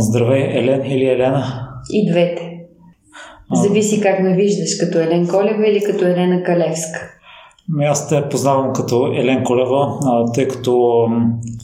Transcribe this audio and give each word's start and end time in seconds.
Здравей, 0.00 0.58
Елен 0.58 0.84
или 0.84 1.04
Елена? 1.04 1.44
И 1.90 2.10
двете. 2.10 2.56
Зависи 3.52 4.00
как 4.00 4.20
ме 4.20 4.34
виждаш, 4.34 4.76
като 4.80 4.98
Елен 4.98 5.28
Колева 5.28 5.68
или 5.68 5.80
като 5.80 6.04
Елена 6.04 6.42
Калевска. 6.42 7.10
Ами 7.74 7.84
аз 7.84 8.08
те 8.08 8.28
познавам 8.30 8.72
като 8.72 9.12
Елен 9.16 9.44
Колева, 9.44 9.98
тъй 10.34 10.48
като 10.48 11.06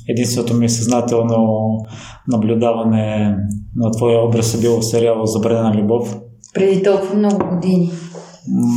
единственото 0.09 0.55
ми 0.55 0.69
съзнателно 0.69 1.69
наблюдаване 2.29 3.37
на 3.77 3.91
твоя 3.91 4.25
образ 4.25 4.55
е 4.55 4.61
било 4.61 4.81
в 4.81 4.85
сериала 4.85 5.27
Забранена 5.27 5.75
любов. 5.75 6.17
Преди 6.55 6.83
толкова 6.83 7.15
много 7.15 7.55
години. 7.55 7.91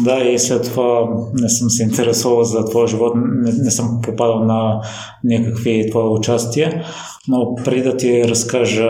Да, 0.04 0.20
и 0.24 0.40
след 0.40 0.64
това 0.64 1.10
не 1.34 1.50
съм 1.50 1.70
се 1.70 1.84
интересувал 1.84 2.44
за 2.44 2.66
твоя 2.66 2.88
живот, 2.88 3.14
не, 3.16 3.52
не 3.52 3.72
съм 3.72 4.00
попадал 4.04 4.46
на 4.46 4.82
някакви 5.24 5.90
твои 5.90 6.10
участия, 6.10 6.84
но 7.28 7.56
преди 7.66 7.82
да 7.82 7.98
ти 7.98 8.24
разкажа 8.24 8.90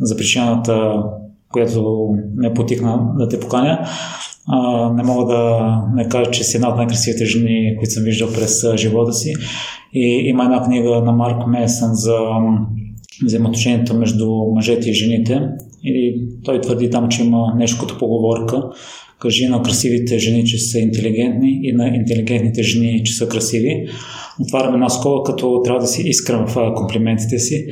за 0.00 0.16
причината, 0.16 1.02
която 1.52 2.08
ме 2.36 2.54
потикна 2.54 3.00
да 3.18 3.28
те 3.28 3.40
поканя, 3.40 3.86
а, 4.48 4.92
не 4.92 5.02
мога 5.02 5.34
да 5.34 5.68
не 5.94 6.08
кажа, 6.08 6.30
че 6.30 6.44
си 6.44 6.56
една 6.56 6.68
от 6.68 6.76
най-красивите 6.76 7.24
жени, 7.24 7.76
които 7.78 7.92
съм 7.92 8.04
виждал 8.04 8.28
през 8.28 8.76
живота 8.76 9.12
си. 9.12 9.32
И 9.92 10.22
има 10.26 10.44
една 10.44 10.62
книга 10.62 11.00
на 11.00 11.12
Марк 11.12 11.46
Месън 11.46 11.90
за 11.92 12.18
взаимоотношенията 13.24 13.94
между 13.94 14.26
мъжете 14.54 14.90
и 14.90 14.94
жените. 14.94 15.42
И 15.84 16.22
той 16.44 16.60
твърди 16.60 16.90
там, 16.90 17.08
че 17.08 17.24
има 17.24 17.54
нещо 17.56 17.80
като 17.80 17.98
поговорка. 17.98 18.62
Кажи 19.20 19.48
на 19.48 19.62
красивите 19.62 20.18
жени, 20.18 20.44
че 20.44 20.58
са 20.58 20.78
интелигентни 20.78 21.60
и 21.62 21.72
на 21.72 21.88
интелигентните 21.88 22.62
жени, 22.62 23.04
че 23.04 23.14
са 23.14 23.28
красиви. 23.28 23.88
Отварям 24.40 24.74
една 24.74 24.88
скола, 24.88 25.22
като 25.22 25.60
трябва 25.64 25.80
да 25.80 25.86
си 25.86 26.02
искрен 26.02 26.46
в 26.46 26.74
комплиментите 26.76 27.38
си. 27.38 27.66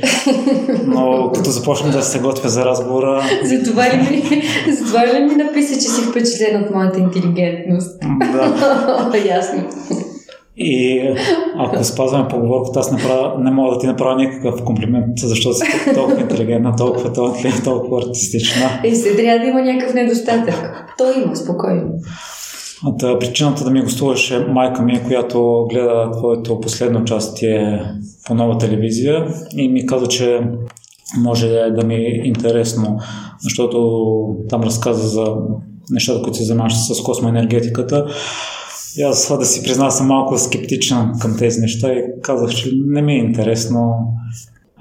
Но 0.86 1.30
като 1.34 1.50
започна 1.50 1.90
да 1.90 2.02
се 2.02 2.18
готвя 2.18 2.48
за 2.48 2.64
разговора... 2.64 3.22
Затова 3.44 3.84
ли 3.84 3.96
ми, 3.96 4.42
затова 4.78 5.06
ли 5.06 5.24
ми 5.24 5.34
написа, 5.34 5.74
че 5.74 5.80
си 5.80 6.00
впечатлен 6.10 6.62
от 6.62 6.70
моята 6.74 7.00
интелигентност? 7.00 8.00
Да. 8.32 9.12
Ясно. 9.28 9.64
И 10.60 11.02
ако 11.58 11.84
спазваме 11.84 12.28
поговорката, 12.28 12.80
аз 12.80 12.92
направя, 12.92 13.34
не 13.38 13.50
мога 13.50 13.74
да 13.74 13.78
ти 13.78 13.86
направя 13.86 14.16
никакъв 14.16 14.64
комплимент, 14.64 15.18
защото 15.18 15.56
си 15.56 15.64
толкова 15.94 16.20
интелигентна, 16.20 16.76
толкова 16.76 17.12
талантлива, 17.12 17.62
толкова 17.64 17.98
артистична. 17.98 18.80
И 18.84 18.94
се 18.94 19.16
трябва 19.16 19.38
да 19.38 19.46
има 19.46 19.62
някакъв 19.62 19.94
недостатък. 19.94 20.84
Той 20.98 21.22
има, 21.22 21.36
спокойно. 21.36 21.82
От 22.84 23.20
причината 23.20 23.64
да 23.64 23.70
ми 23.70 23.82
гостуваше 23.82 24.38
майка 24.38 24.82
ми, 24.82 25.02
която 25.06 25.66
гледа 25.70 26.10
твоето 26.16 26.60
последно 26.60 27.00
участие 27.00 27.82
по 28.26 28.34
нова 28.34 28.58
телевизия 28.58 29.26
и 29.56 29.68
ми 29.68 29.86
каза, 29.86 30.06
че 30.06 30.40
може 31.18 31.48
да 31.48 31.86
ми 31.86 31.94
е 31.94 32.22
интересно, 32.24 32.98
защото 33.40 34.08
там 34.48 34.62
разказа 34.62 35.08
за 35.08 35.26
нещата, 35.90 36.22
които 36.22 36.38
се 36.38 36.44
занимаваш 36.44 36.74
с 36.74 37.02
космоенергетиката. 37.02 38.06
И 38.98 39.02
аз 39.02 39.38
да 39.38 39.44
си 39.44 39.62
призна 39.62 39.90
съм 39.90 40.06
малко 40.06 40.38
скептичен 40.38 40.98
към 41.20 41.36
тези 41.38 41.60
неща 41.60 41.92
и 41.92 42.02
казах, 42.22 42.50
че 42.50 42.70
не 42.86 43.02
ми 43.02 43.12
е 43.12 43.18
интересно. 43.18 43.94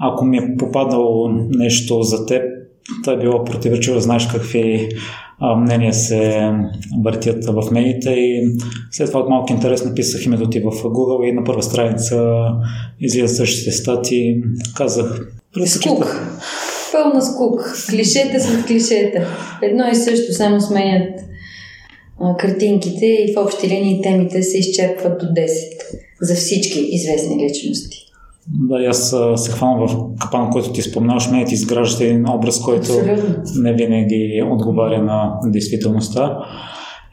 Ако 0.00 0.24
ми 0.24 0.36
е 0.36 0.56
попадало 0.58 1.28
нещо 1.50 2.02
за 2.02 2.26
теб, 2.26 2.42
това 3.04 3.12
е 3.12 3.18
било 3.18 3.44
противоречиво, 3.44 4.00
знаеш 4.00 4.26
какви 4.26 4.88
мнения 5.56 5.94
се 5.94 6.52
въртят 7.04 7.44
в 7.44 7.70
медиите 7.70 8.10
и 8.10 8.58
след 8.90 9.08
това 9.08 9.20
от 9.20 9.28
малко 9.28 9.52
интерес 9.52 9.84
написах 9.84 10.26
името 10.26 10.50
ти 10.50 10.60
в 10.60 10.64
Google 10.64 11.28
и 11.28 11.32
на 11.32 11.44
първа 11.44 11.62
страница 11.62 12.44
излизат 13.00 13.36
същите 13.36 13.72
стати. 13.72 14.42
Казах, 14.76 15.32
Скук. 15.66 16.20
Пълна 16.92 17.22
скук. 17.22 17.76
Клишета 17.90 18.40
са 18.40 18.64
клишета. 18.66 19.26
Едно 19.62 19.88
и 19.92 19.94
също, 19.94 20.32
само 20.32 20.60
сменят 20.60 21.20
картинките 22.38 23.06
и 23.06 23.34
в 23.34 23.40
общи 23.40 23.68
линии 23.68 24.02
темите 24.02 24.42
се 24.42 24.58
изчерпват 24.58 25.18
до 25.20 25.26
10 25.26 25.46
за 26.20 26.34
всички 26.34 26.80
известни 26.80 27.44
личности. 27.44 28.04
Да, 28.68 28.84
аз 28.84 29.14
се 29.36 29.50
хвана 29.50 29.86
в 29.86 29.96
капан, 30.20 30.50
който 30.50 30.72
ти 30.72 30.82
спомнаваш, 30.82 31.30
ме 31.30 31.44
ти 31.44 31.54
изграждаш 31.54 32.00
един 32.00 32.28
образ, 32.28 32.60
който 32.60 32.92
Абсолютно. 32.92 33.42
не 33.54 33.72
винаги 33.72 34.42
отговаря 34.50 35.02
на 35.02 35.38
действителността. 35.44 36.38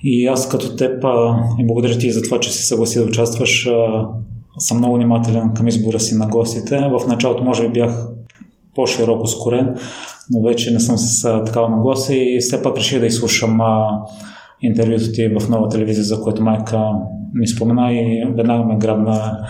И 0.04 0.28
аз 0.28 0.50
като 0.50 0.76
теб 0.76 1.04
и 1.60 1.68
благодаря 1.68 1.98
ти 1.98 2.12
за 2.12 2.22
това, 2.22 2.40
че 2.40 2.54
се 2.54 2.66
съгласи 2.66 3.00
да 3.00 3.06
участваш, 3.06 3.70
съм 4.58 4.78
много 4.78 4.96
внимателен 4.96 5.54
към 5.56 5.68
избора 5.68 6.00
си 6.00 6.16
на 6.16 6.28
гостите. 6.28 6.78
В 6.78 7.08
началото 7.08 7.44
може 7.44 7.68
би 7.68 7.74
бях 7.74 8.08
по-широко 8.76 9.28
скорен, 9.28 9.76
но 10.32 10.42
вече 10.42 10.72
не 10.72 10.80
съм 10.80 10.98
с 10.98 11.44
такава 11.46 11.70
нагласа 11.70 12.16
и 12.16 12.40
все 12.40 12.62
пак 12.62 12.78
реших 12.78 13.00
да 13.00 13.06
изслушам 13.06 13.60
интервюто 14.66 15.12
ти 15.12 15.28
в 15.40 15.50
нова 15.50 15.70
телевизия, 15.70 16.04
за 16.04 16.22
което 16.22 16.44
майка 16.44 16.80
ми 17.34 17.48
спомена 17.48 17.94
и 17.94 18.26
веднага 18.38 18.64
ме 18.64 18.78
грабна 18.78 19.48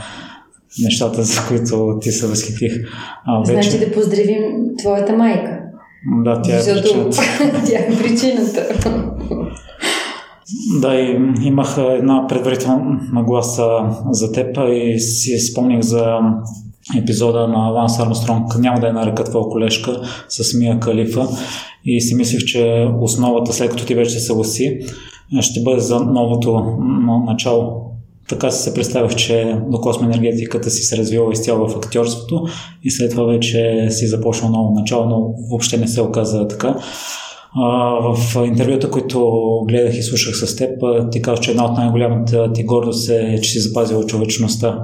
нещата, 0.83 1.23
за 1.23 1.41
които 1.47 1.97
ти 2.01 2.11
се 2.11 2.27
възхитих. 2.27 2.73
А, 3.25 3.39
вече... 3.39 3.69
Значи 3.69 3.85
да 3.85 3.91
поздравим 3.91 4.43
твоята 4.79 5.13
майка. 5.13 5.59
Да, 6.23 6.41
тя 6.41 6.55
е 6.55 6.59
Защото... 6.59 7.09
причината. 7.09 7.21
тя 7.65 7.77
е 7.79 7.97
причината. 8.03 8.67
Да, 10.81 10.95
и 10.95 11.17
имах 11.43 11.77
една 11.77 12.27
предварителна 12.27 12.99
нагласа 13.13 13.67
за 14.11 14.31
теб 14.31 14.57
и 14.69 14.99
си 14.99 15.39
спомних 15.39 15.81
за 15.81 16.19
епизода 16.97 17.47
на 17.47 17.57
Ланс 17.57 17.99
Армстронг, 17.99 18.59
няма 18.59 18.79
да 18.79 18.87
е 18.87 18.91
нарека 18.91 19.23
твоя 19.23 19.45
колежка, 19.45 20.01
с 20.29 20.53
Мия 20.57 20.79
Калифа 20.79 21.27
и 21.85 22.01
си 22.01 22.15
мислех, 22.15 22.45
че 22.45 22.87
основата, 23.01 23.53
след 23.53 23.71
като 23.71 23.85
ти 23.85 23.95
вече 23.95 24.11
се 24.11 24.19
съгласи, 24.19 24.79
ще 25.41 25.61
бъде 25.63 25.79
за 25.79 25.99
новото 25.99 26.61
начало. 27.25 27.81
Така 28.29 28.51
си 28.51 28.63
се 28.63 28.73
представях, 28.73 29.15
че 29.15 29.59
до 29.67 29.81
космоенергетиката 29.81 30.69
си 30.69 30.83
се 30.83 30.97
развива 30.97 31.33
изцяло 31.33 31.67
в 31.67 31.75
актьорството 31.75 32.45
и 32.83 32.91
след 32.91 33.11
това 33.11 33.23
вече 33.23 33.87
си 33.89 34.07
започнал 34.07 34.51
ново 34.51 34.79
начало, 34.79 35.05
но 35.05 35.33
въобще 35.49 35.77
не 35.77 35.87
се 35.87 36.01
оказа 36.01 36.47
така. 36.47 36.75
В 38.01 38.45
интервюта, 38.45 38.91
които 38.91 39.31
гледах 39.67 39.97
и 39.97 40.03
слушах 40.03 40.35
с 40.35 40.55
теб, 40.55 40.69
ти 41.11 41.21
казах, 41.21 41.39
че 41.39 41.51
една 41.51 41.65
от 41.65 41.77
най-голямата 41.77 42.53
ти 42.53 42.63
гордост 42.63 43.09
е, 43.09 43.39
че 43.41 43.49
си 43.49 43.59
запазила 43.59 44.05
човечността. 44.05 44.79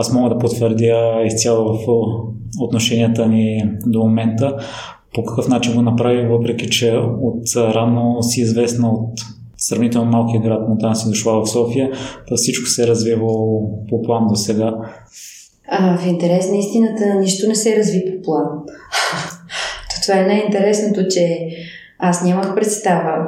Аз 0.00 0.12
мога 0.12 0.28
да 0.28 0.38
потвърдя 0.38 1.22
изцяло 1.26 1.74
в 1.74 1.86
отношенията 2.60 3.28
ни 3.28 3.64
до 3.86 3.98
момента 3.98 4.56
по 5.14 5.24
какъв 5.24 5.48
начин 5.48 5.74
го 5.74 5.82
направи, 5.82 6.26
въпреки 6.26 6.70
че 6.70 6.90
от 7.22 7.56
рано 7.56 8.22
си 8.22 8.40
известна 8.40 8.90
от 8.90 9.20
сравнително 9.58 10.10
малкия 10.10 10.40
град 10.40 10.68
Монтана 10.68 10.96
си 10.96 11.08
дошла 11.08 11.40
в 11.40 11.50
София, 11.50 11.90
то 12.28 12.36
всичко 12.36 12.66
се 12.66 12.82
е 12.82 12.86
развивало 12.86 13.70
по 13.88 14.02
план 14.02 14.26
до 14.28 14.36
сега. 14.36 14.74
А, 15.68 15.98
в 15.98 16.06
интерес 16.06 16.50
на 16.50 16.56
истината 16.56 17.14
нищо 17.14 17.48
не 17.48 17.54
се 17.54 17.78
разви 17.78 18.04
по 18.06 18.22
план. 18.22 18.44
това 20.02 20.20
е 20.20 20.26
най-интересното, 20.26 21.00
че 21.10 21.48
аз 21.98 22.24
нямах 22.24 22.54
представа. 22.54 23.26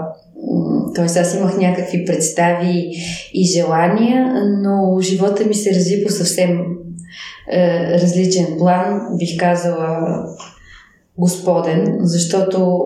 Тоест 0.95 1.17
аз 1.17 1.35
имах 1.35 1.57
някакви 1.57 2.05
представи 2.05 2.91
и 3.35 3.45
желания, 3.45 4.33
но 4.63 5.01
живота 5.01 5.45
ми 5.45 5.55
се 5.55 5.75
разви 5.75 6.05
по 6.05 6.13
съвсем 6.13 6.61
е, 7.53 8.01
различен 8.01 8.47
план. 8.59 9.01
Бих 9.19 9.39
казала 9.39 10.25
Господен, 11.19 11.99
защото 12.01 12.85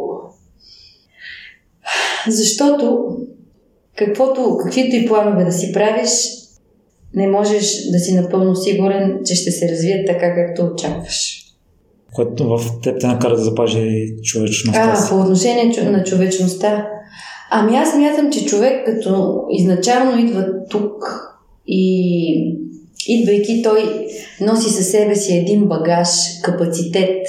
защото 2.28 3.16
каквото, 3.96 4.56
каквито 4.62 4.96
и 4.96 5.06
планове 5.06 5.44
да 5.44 5.52
си 5.52 5.72
правиш, 5.72 6.08
не 7.14 7.28
можеш 7.28 7.90
да 7.92 7.98
си 7.98 8.14
напълно 8.14 8.56
сигурен, 8.56 9.20
че 9.24 9.34
ще 9.34 9.50
се 9.50 9.68
развият 9.68 10.06
така, 10.06 10.34
както 10.34 10.62
очакваш. 10.62 11.42
Което 12.14 12.48
в 12.48 12.80
теб 12.82 13.00
те 13.00 13.06
накара 13.06 13.36
да 13.36 13.42
запази 13.42 14.14
човечността 14.22 14.94
А, 14.96 15.08
по 15.08 15.20
отношение 15.20 15.82
на 15.82 16.04
човечността. 16.04 16.88
Ами 17.50 17.76
аз 17.76 17.96
мятам, 17.96 18.32
че 18.32 18.46
човек 18.46 18.86
като 18.86 19.42
изначално 19.50 20.18
идва 20.18 20.46
тук 20.70 21.04
и 21.66 22.56
идвайки 23.08 23.62
той 23.62 24.06
носи 24.40 24.70
със 24.70 24.90
себе 24.90 25.16
си 25.16 25.36
един 25.36 25.64
багаж, 25.64 26.08
капацитет 26.42 27.26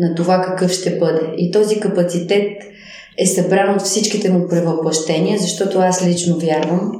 на 0.00 0.14
това 0.14 0.40
какъв 0.40 0.72
ще 0.72 0.98
бъде. 0.98 1.20
И 1.36 1.50
този 1.50 1.80
капацитет 1.80 2.62
е 3.18 3.26
събран 3.26 3.74
от 3.74 3.82
всичките 3.82 4.30
му 4.30 4.48
превъплъщения, 4.48 5.38
защото 5.38 5.78
аз 5.78 6.06
лично 6.06 6.38
вярвам. 6.38 6.92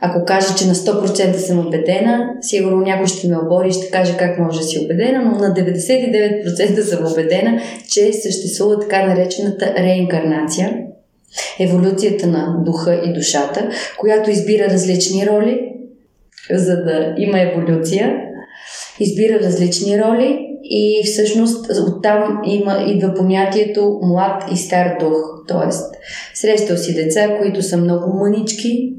Ако 0.00 0.24
кажа, 0.24 0.54
че 0.58 0.66
на 0.66 0.74
100% 0.74 1.36
съм 1.36 1.66
убедена, 1.66 2.30
сигурно 2.40 2.76
някой 2.76 3.06
ще 3.06 3.28
ме 3.28 3.38
обори 3.38 3.68
и 3.68 3.72
ще 3.72 3.90
каже 3.90 4.16
как 4.16 4.38
може 4.38 4.58
да 4.58 4.64
си 4.64 4.78
убедена, 4.84 5.22
но 5.22 5.30
на 5.30 5.54
99% 5.54 6.80
съм 6.80 7.12
убедена, 7.12 7.60
че 7.88 8.12
съществува 8.12 8.80
така 8.80 9.06
наречената 9.06 9.74
реинкарнация, 9.78 10.72
еволюцията 11.60 12.26
на 12.26 12.56
духа 12.64 13.00
и 13.04 13.12
душата, 13.12 13.68
която 13.98 14.30
избира 14.30 14.64
различни 14.64 15.26
роли, 15.26 15.60
за 16.50 16.76
да 16.76 17.14
има 17.18 17.40
еволюция, 17.40 18.16
избира 19.00 19.40
различни 19.40 20.02
роли 20.02 20.38
и 20.64 21.02
всъщност 21.04 21.66
оттам 21.88 22.40
има, 22.44 22.84
идва 22.88 23.14
понятието 23.14 24.00
млад 24.02 24.44
и 24.52 24.56
стар 24.56 24.96
дух. 25.00 25.44
Тоест, 25.48 25.94
срещал 26.34 26.76
си 26.76 26.94
деца, 26.94 27.38
които 27.38 27.62
са 27.62 27.76
много 27.76 28.18
мънички, 28.18 28.94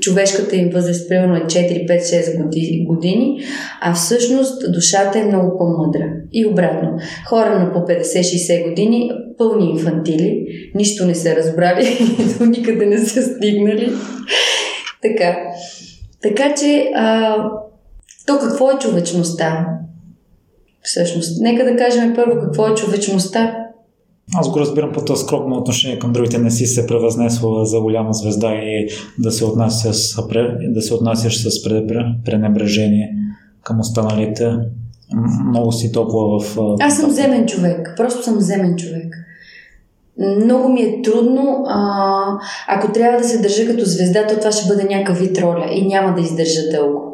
човешката 0.00 0.56
им 0.56 0.70
възраст 0.70 1.08
примерно 1.08 1.36
е 1.36 1.40
4, 1.40 1.88
5, 1.88 2.00
6 2.00 2.86
години, 2.86 3.40
а 3.80 3.94
всъщност 3.94 4.72
душата 4.72 5.18
е 5.18 5.24
много 5.24 5.58
по-мъдра. 5.58 6.12
И 6.32 6.46
обратно. 6.46 6.98
Хора 7.28 7.58
на 7.58 7.72
по 7.72 7.78
50-60 7.78 8.68
години, 8.68 9.10
пълни 9.38 9.70
инфантили, 9.70 10.46
нищо 10.74 11.06
не 11.06 11.14
са 11.14 11.36
разбрали, 11.36 11.98
никъде 12.40 12.86
не 12.86 12.98
са 12.98 13.22
стигнали. 13.22 13.90
така. 15.02 15.36
Така 16.22 16.54
че, 16.54 16.90
а, 16.94 17.36
то 18.26 18.38
какво 18.38 18.70
е 18.70 18.78
човечността? 18.78 19.66
Всъщност, 20.82 21.42
нека 21.42 21.64
да 21.64 21.76
кажем 21.76 22.12
първо 22.14 22.40
какво 22.40 22.68
е 22.68 22.74
човечността. 22.74 23.63
Аз 24.36 24.50
го 24.50 24.60
разбирам 24.60 24.92
по 24.92 25.04
това 25.04 25.16
скромно 25.16 25.56
отношение 25.56 25.98
към 25.98 26.12
другите. 26.12 26.38
Не 26.38 26.50
си 26.50 26.66
се 26.66 26.86
превъзнесла 26.86 27.64
за 27.64 27.80
голяма 27.80 28.12
звезда 28.12 28.54
и 28.54 28.88
да 29.18 29.32
се, 29.32 29.44
отнася 29.44 29.94
с, 29.94 30.16
да 30.68 30.82
се 30.82 30.94
отнасяш 30.94 31.42
с 31.42 31.62
пренебрежение 32.24 33.10
към 33.62 33.80
останалите. 33.80 34.52
Много 35.48 35.72
си 35.72 35.92
топла 35.92 36.38
в... 36.38 36.58
Аз 36.80 36.96
съм 36.96 37.10
земен 37.10 37.46
човек. 37.46 37.94
Просто 37.96 38.22
съм 38.22 38.40
земен 38.40 38.76
човек. 38.76 39.14
Много 40.44 40.68
ми 40.68 40.80
е 40.80 41.02
трудно. 41.02 41.64
А, 41.68 42.22
ако 42.68 42.92
трябва 42.92 43.18
да 43.18 43.28
се 43.28 43.38
държа 43.38 43.66
като 43.66 43.84
звезда, 43.84 44.26
то 44.26 44.38
това 44.38 44.52
ще 44.52 44.68
бъде 44.68 44.84
някакъв 44.84 45.18
вид 45.18 45.38
роля 45.38 45.66
и 45.72 45.86
няма 45.86 46.14
да 46.14 46.20
издържа 46.20 46.60
дълго. 46.72 47.13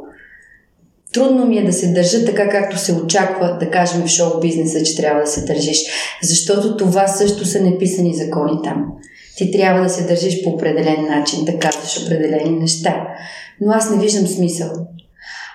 Трудно 1.12 1.46
ми 1.46 1.58
е 1.58 1.64
да 1.64 1.72
се 1.72 1.92
държа 1.92 2.24
така, 2.24 2.48
както 2.48 2.78
се 2.78 2.92
очаква, 2.92 3.56
да 3.60 3.70
кажем 3.70 4.02
в 4.02 4.08
шоу 4.08 4.40
бизнеса, 4.40 4.82
че 4.82 4.96
трябва 4.96 5.20
да 5.20 5.26
се 5.26 5.44
държиш. 5.44 5.78
Защото 6.22 6.76
това 6.76 7.06
също 7.06 7.44
са 7.44 7.62
неписани 7.62 8.14
закони 8.14 8.52
там. 8.64 8.86
Ти 9.36 9.50
трябва 9.50 9.82
да 9.82 9.88
се 9.88 10.06
държиш 10.06 10.44
по 10.44 10.50
определен 10.50 11.06
начин, 11.08 11.44
да 11.44 11.58
казваш 11.58 12.04
определени 12.04 12.58
неща. 12.58 13.08
Но 13.60 13.72
аз 13.72 13.90
не 13.90 14.02
виждам 14.02 14.26
смисъл. 14.26 14.70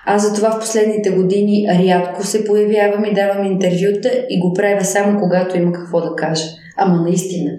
Аз 0.06 0.22
за 0.22 0.34
това 0.34 0.50
в 0.50 0.60
последните 0.60 1.10
години 1.10 1.66
рядко 1.70 2.26
се 2.26 2.44
появявам 2.44 3.04
и 3.04 3.14
давам 3.14 3.46
интервюта 3.46 4.24
и 4.30 4.40
го 4.40 4.52
правя 4.52 4.84
само 4.84 5.20
когато 5.20 5.56
има 5.56 5.72
какво 5.72 6.00
да 6.00 6.14
кажа. 6.16 6.44
Ама 6.76 7.02
наистина 7.02 7.50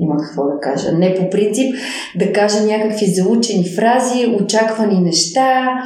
има 0.00 0.16
какво 0.16 0.42
да 0.44 0.60
кажа. 0.60 0.92
Не 0.92 1.14
по 1.14 1.30
принцип 1.30 1.74
да 2.18 2.32
кажа 2.32 2.60
някакви 2.60 3.06
заучени 3.06 3.68
фрази, 3.68 4.36
очаквани 4.40 5.00
неща, 5.00 5.82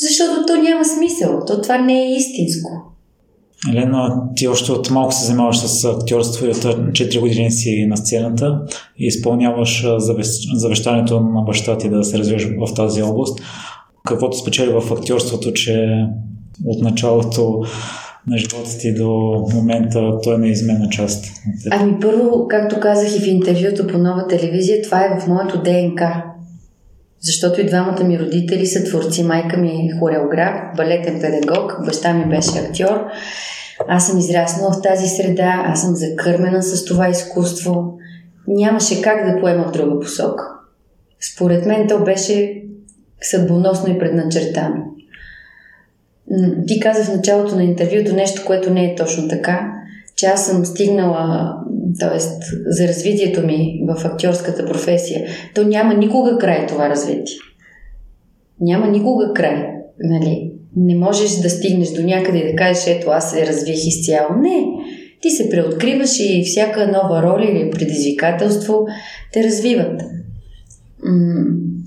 защото 0.00 0.46
то 0.46 0.56
няма 0.56 0.84
смисъл. 0.84 1.40
То 1.46 1.62
това 1.62 1.78
не 1.78 2.02
е 2.02 2.16
истинско. 2.16 2.70
Елена, 3.72 4.22
ти 4.36 4.48
още 4.48 4.72
от 4.72 4.90
малко 4.90 5.14
се 5.14 5.24
занимаваш 5.24 5.58
с 5.58 5.84
актьорство 5.84 6.46
и 6.46 6.48
от 6.48 6.56
4 6.56 7.20
години 7.20 7.50
си 7.50 7.86
на 7.88 7.96
сцената 7.96 8.60
и 8.98 9.06
изпълняваш 9.06 9.86
завещанието 10.54 11.20
на 11.20 11.42
баща 11.42 11.78
ти 11.78 11.88
да 11.88 12.04
се 12.04 12.18
развиваш 12.18 12.48
в 12.60 12.74
тази 12.74 13.02
област. 13.02 13.40
Каквото 14.06 14.38
спечели 14.38 14.72
в 14.72 14.92
актьорството, 14.92 15.52
че 15.52 16.06
от 16.64 16.82
началото 16.82 17.62
на 18.26 18.38
живота 18.38 18.78
ти 18.78 18.94
до 18.94 19.10
момента 19.54 20.18
той 20.22 20.34
е 20.34 20.38
неизменна 20.38 20.88
част. 20.88 21.24
Ами 21.70 22.00
първо, 22.00 22.48
както 22.48 22.80
казах 22.80 23.16
и 23.16 23.20
в 23.20 23.26
интервюто 23.26 23.86
по 23.86 23.98
нова 23.98 24.26
телевизия, 24.26 24.82
това 24.82 25.04
е 25.04 25.20
в 25.20 25.26
моето 25.26 25.62
ДНК. 25.62 26.24
Защото 27.20 27.60
и 27.60 27.66
двамата 27.66 28.04
ми 28.04 28.18
родители 28.18 28.66
са 28.66 28.84
творци. 28.84 29.22
Майка 29.22 29.56
ми 29.56 29.68
е 29.68 29.98
хореограф, 29.98 30.76
балетен 30.76 31.20
педагог, 31.20 31.76
баща 31.86 32.14
ми 32.14 32.24
беше 32.24 32.58
актьор. 32.58 33.04
Аз 33.88 34.06
съм 34.06 34.18
израснала 34.18 34.72
в 34.72 34.82
тази 34.82 35.08
среда, 35.08 35.64
аз 35.66 35.80
съм 35.82 35.94
закърмена 35.94 36.62
с 36.62 36.84
това 36.84 37.08
изкуство. 37.08 37.98
Нямаше 38.48 39.02
как 39.02 39.26
да 39.26 39.40
поема 39.40 39.68
в 39.68 39.72
друга 39.72 40.00
посока. 40.00 40.44
Според 41.34 41.66
мен 41.66 41.88
то 41.88 42.04
беше 42.04 42.62
съдбоносно 43.22 43.94
и 43.94 43.98
предначертано. 43.98 44.84
Ти 46.66 46.80
каза 46.80 47.04
в 47.04 47.16
началото 47.16 47.56
на 47.56 47.64
интервюто 47.64 48.14
нещо, 48.14 48.42
което 48.46 48.70
не 48.70 48.84
е 48.84 48.94
точно 48.94 49.28
така, 49.28 49.72
че 50.16 50.26
аз 50.26 50.46
съм 50.46 50.64
стигнала 50.64 51.54
т.е. 52.00 52.18
за 52.66 52.88
развитието 52.88 53.46
ми 53.46 53.80
в 53.88 54.04
актьорската 54.04 54.66
професия, 54.66 55.26
то 55.54 55.64
няма 55.64 55.94
никога 55.94 56.38
край 56.38 56.66
това 56.66 56.88
развитие. 56.88 57.36
Няма 58.60 58.86
никога 58.86 59.32
край. 59.34 59.66
Нали? 60.00 60.52
Не 60.76 60.94
можеш 60.94 61.30
да 61.30 61.50
стигнеш 61.50 61.88
до 61.92 62.02
някъде 62.02 62.38
и 62.38 62.50
да 62.50 62.56
кажеш, 62.56 62.86
ето 62.86 63.10
аз 63.10 63.30
се 63.30 63.46
развих 63.46 63.86
изцяло. 63.86 64.28
Не. 64.40 64.66
Ти 65.20 65.30
се 65.30 65.50
преоткриваш 65.50 66.10
и 66.20 66.44
всяка 66.46 66.86
нова 66.86 67.22
роля 67.22 67.44
или 67.44 67.70
предизвикателство 67.70 68.86
те 69.32 69.44
развиват. 69.44 70.02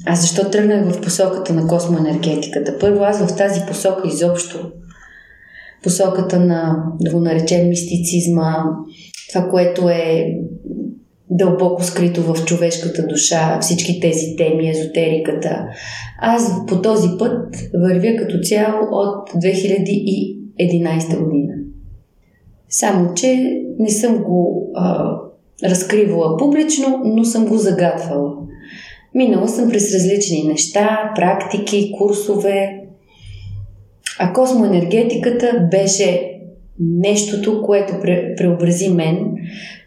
А 0.06 0.16
защо 0.16 0.50
тръгнах 0.50 0.90
в 0.90 1.02
посоката 1.02 1.54
на 1.54 1.68
космоенергетиката? 1.68 2.78
Първо, 2.80 3.04
аз 3.04 3.28
в 3.28 3.38
тази 3.38 3.62
посока 3.68 4.08
изобщо 4.08 4.72
посоката 5.84 6.40
на, 6.40 6.84
да 7.00 7.12
го 7.12 7.20
наречем, 7.20 7.70
мистицизма, 7.70 8.66
това, 9.34 9.50
което 9.50 9.90
е 9.90 10.38
дълбоко 11.30 11.84
скрито 11.84 12.22
в 12.22 12.46
човешката 12.46 13.08
душа, 13.08 13.60
всички 13.62 14.00
тези 14.00 14.36
теми, 14.38 14.70
езотериката. 14.70 15.68
Аз 16.22 16.66
по 16.68 16.82
този 16.82 17.10
път 17.20 17.56
вървя 17.74 18.16
като 18.18 18.40
цяло 18.44 18.80
от 18.92 19.30
2011 19.30 21.24
година. 21.24 21.54
Само, 22.70 23.14
че 23.14 23.62
не 23.80 23.90
съм 23.90 24.18
го 24.18 24.72
а, 24.76 25.16
разкривала 25.64 26.38
публично, 26.38 27.02
но 27.06 27.24
съм 27.24 27.46
го 27.46 27.58
загадвала. 27.58 28.34
Минала 29.16 29.48
съм 29.48 29.70
през 29.70 29.94
различни 29.94 30.44
неща, 30.44 31.12
практики, 31.16 31.92
курсове. 31.98 32.82
А 34.20 34.34
космоенергетиката 34.34 35.68
беше 35.72 36.31
нещото, 36.82 37.62
което 37.62 37.94
пре, 38.02 38.36
преобрази 38.38 38.90
мен. 38.90 39.32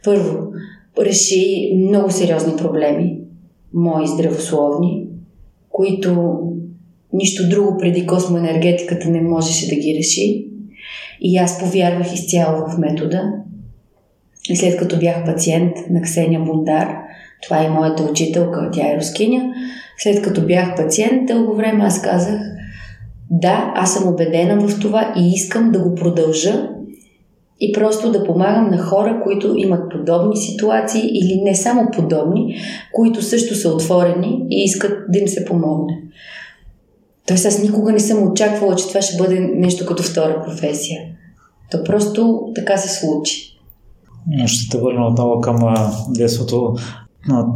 Първо, 0.05 0.53
реши 1.01 1.73
много 1.77 2.11
сериозни 2.11 2.57
проблеми, 2.57 3.19
мои 3.75 4.07
здравословни, 4.07 5.07
които 5.71 6.39
нищо 7.13 7.49
друго 7.49 7.77
преди 7.79 8.07
космоенергетиката 8.07 9.09
не 9.09 9.21
можеше 9.21 9.69
да 9.69 9.75
ги 9.75 9.95
реши. 9.99 10.47
И 11.21 11.37
аз 11.37 11.59
повярвах 11.59 12.15
изцяло 12.15 12.69
в 12.69 12.79
метода. 12.79 13.33
И 14.51 14.57
след 14.57 14.77
като 14.77 14.99
бях 14.99 15.25
пациент 15.25 15.73
на 15.91 16.03
Ксения 16.03 16.41
Бундар, 16.41 16.97
това 17.43 17.65
е 17.65 17.71
моята 17.71 18.03
учителка, 18.03 18.71
тя 18.73 18.93
е 18.93 18.97
рускиня, 18.97 19.55
след 19.99 20.23
като 20.23 20.47
бях 20.47 20.77
пациент 20.77 21.27
дълго 21.27 21.55
време, 21.55 21.85
аз 21.85 22.03
казах, 22.03 22.41
да, 23.31 23.73
аз 23.77 23.95
съм 23.95 24.09
убедена 24.09 24.69
в 24.69 24.81
това 24.81 25.15
и 25.17 25.33
искам 25.35 25.71
да 25.71 25.79
го 25.79 25.95
продължа 25.95 26.69
и 27.61 27.73
просто 27.73 28.13
да 28.13 28.25
помагам 28.25 28.71
на 28.71 28.79
хора, 28.79 29.21
които 29.25 29.55
имат 29.57 29.91
подобни 29.91 30.37
ситуации 30.37 31.03
или 31.03 31.43
не 31.43 31.55
само 31.55 31.91
подобни, 31.91 32.57
които 32.93 33.23
също 33.23 33.55
са 33.55 33.69
отворени 33.69 34.47
и 34.51 34.65
искат 34.65 34.99
да 35.09 35.19
им 35.19 35.29
се 35.29 35.45
помогне. 35.45 36.03
Тоест 37.27 37.47
аз 37.47 37.63
никога 37.63 37.93
не 37.93 38.01
съм 38.01 38.33
очаквала, 38.33 38.77
че 38.77 38.89
това 38.89 39.03
ще 39.03 39.23
бъде 39.23 39.41
нещо 39.41 39.87
като 39.87 40.03
втора 40.03 40.43
професия. 40.45 41.01
То 41.71 41.85
просто 41.85 42.41
така 42.55 42.77
се 42.77 43.01
случи. 43.01 43.59
Ще 44.47 44.71
те 44.71 44.83
върна 44.83 45.07
отново 45.07 45.41
към 45.41 45.57
детството. 46.09 46.75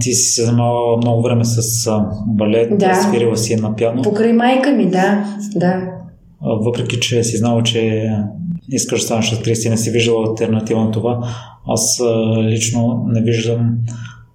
Ти 0.01 0.13
си 0.13 0.33
се 0.33 0.45
занимавала 0.45 0.97
много 0.97 1.23
време 1.23 1.45
с 1.45 1.91
балет, 2.27 2.79
да. 2.79 2.95
свирила 2.95 3.37
си 3.37 3.57
на 3.57 3.77
пяно. 3.77 4.03
Покрай 4.03 4.33
майка 4.33 4.71
ми, 4.71 4.91
да. 4.91 5.25
да. 5.57 5.93
Въпреки, 6.43 7.01
че 7.01 7.25
си 7.25 7.37
знала, 7.37 7.63
че 7.63 8.11
искаш 8.71 9.01
да 9.01 9.07
станеш 9.07 9.33
актриса 9.33 9.69
и 9.69 9.71
не 9.71 9.77
си 9.77 9.91
виждала 9.91 10.29
альтернатива 10.29 10.85
на 10.85 10.91
това, 10.91 11.19
аз 11.67 12.03
лично 12.43 13.05
не 13.07 13.23
виждам 13.23 13.75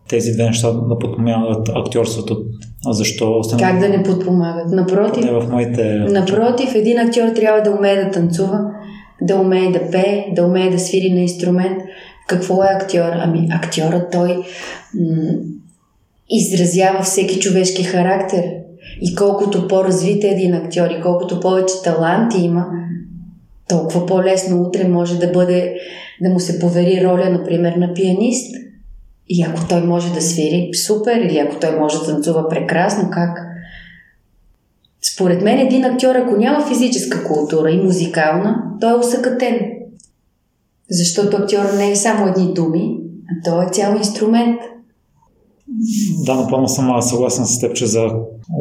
тези 0.10 0.32
две 0.32 0.44
неща 0.44 0.72
да 0.72 1.00
подпомагат 1.00 1.70
актьорството. 1.76 2.38
А 2.86 2.94
защо? 2.94 3.42
Как 3.60 3.80
да 3.80 3.90
не 3.90 4.04
подпомагат? 4.04 4.72
Напротив, 4.72 5.26
не 5.26 5.32
в 5.32 5.48
моите... 5.52 5.96
напротив, 5.96 6.76
един 6.76 7.00
актьор 7.00 7.28
трябва 7.36 7.62
да 7.62 7.72
умее 7.72 8.06
да 8.06 8.12
танцува, 8.12 8.60
да 9.22 9.36
умее 9.36 9.72
да 9.72 9.92
пее, 9.92 10.26
да 10.36 10.46
умее 10.46 10.70
да 10.70 10.80
свири 10.80 11.14
на 11.14 11.20
инструмент. 11.20 11.78
Какво 12.28 12.64
е 12.64 12.68
актьор? 12.68 13.12
Ами 13.14 13.48
актьорът 13.52 14.12
той 14.12 14.36
м- 14.36 14.44
изразява 16.30 17.04
всеки 17.04 17.40
човешки 17.40 17.84
характер. 17.84 18.44
И 19.02 19.16
колкото 19.16 19.68
по-развит 19.68 20.24
е 20.24 20.28
един 20.28 20.54
актьор 20.54 20.90
и 20.90 21.02
колкото 21.02 21.40
повече 21.40 21.74
таланти 21.84 22.42
има, 22.42 22.66
толкова 23.78 24.06
по-лесно 24.06 24.62
утре 24.62 24.88
може 24.88 25.20
да 25.20 25.28
бъде, 25.28 25.76
да 26.22 26.30
му 26.30 26.40
се 26.40 26.60
повери 26.60 27.06
роля, 27.06 27.30
например, 27.30 27.74
на 27.74 27.94
пианист. 27.94 28.56
И 29.30 29.44
ако 29.44 29.68
той 29.70 29.82
може 29.82 30.14
да 30.14 30.22
свири, 30.22 30.70
супер, 30.74 31.16
или 31.16 31.38
ако 31.38 31.60
той 31.60 31.80
може 31.80 32.00
да 32.00 32.06
танцува 32.06 32.50
прекрасно, 32.50 33.10
как? 33.12 33.40
Според 35.14 35.42
мен 35.42 35.60
един 35.60 35.86
актьор, 35.86 36.16
ако 36.16 36.38
няма 36.38 36.68
физическа 36.68 37.24
култура 37.24 37.72
и 37.72 37.82
музикална, 37.82 38.64
той 38.82 38.92
е 38.92 39.00
усъкътен. 39.00 39.60
Защото 40.90 41.38
актьор 41.38 41.74
не 41.78 41.92
е 41.92 41.96
само 41.96 42.28
едни 42.28 42.54
думи, 42.54 42.98
а 43.30 43.44
той 43.44 43.66
е 43.66 43.70
цял 43.70 43.96
инструмент. 43.96 44.62
Да, 46.26 46.36
напълно 46.36 46.68
съм 46.68 47.02
съгласен 47.02 47.46
с 47.46 47.60
теб, 47.60 47.76
че 47.76 47.86
за 47.86 48.12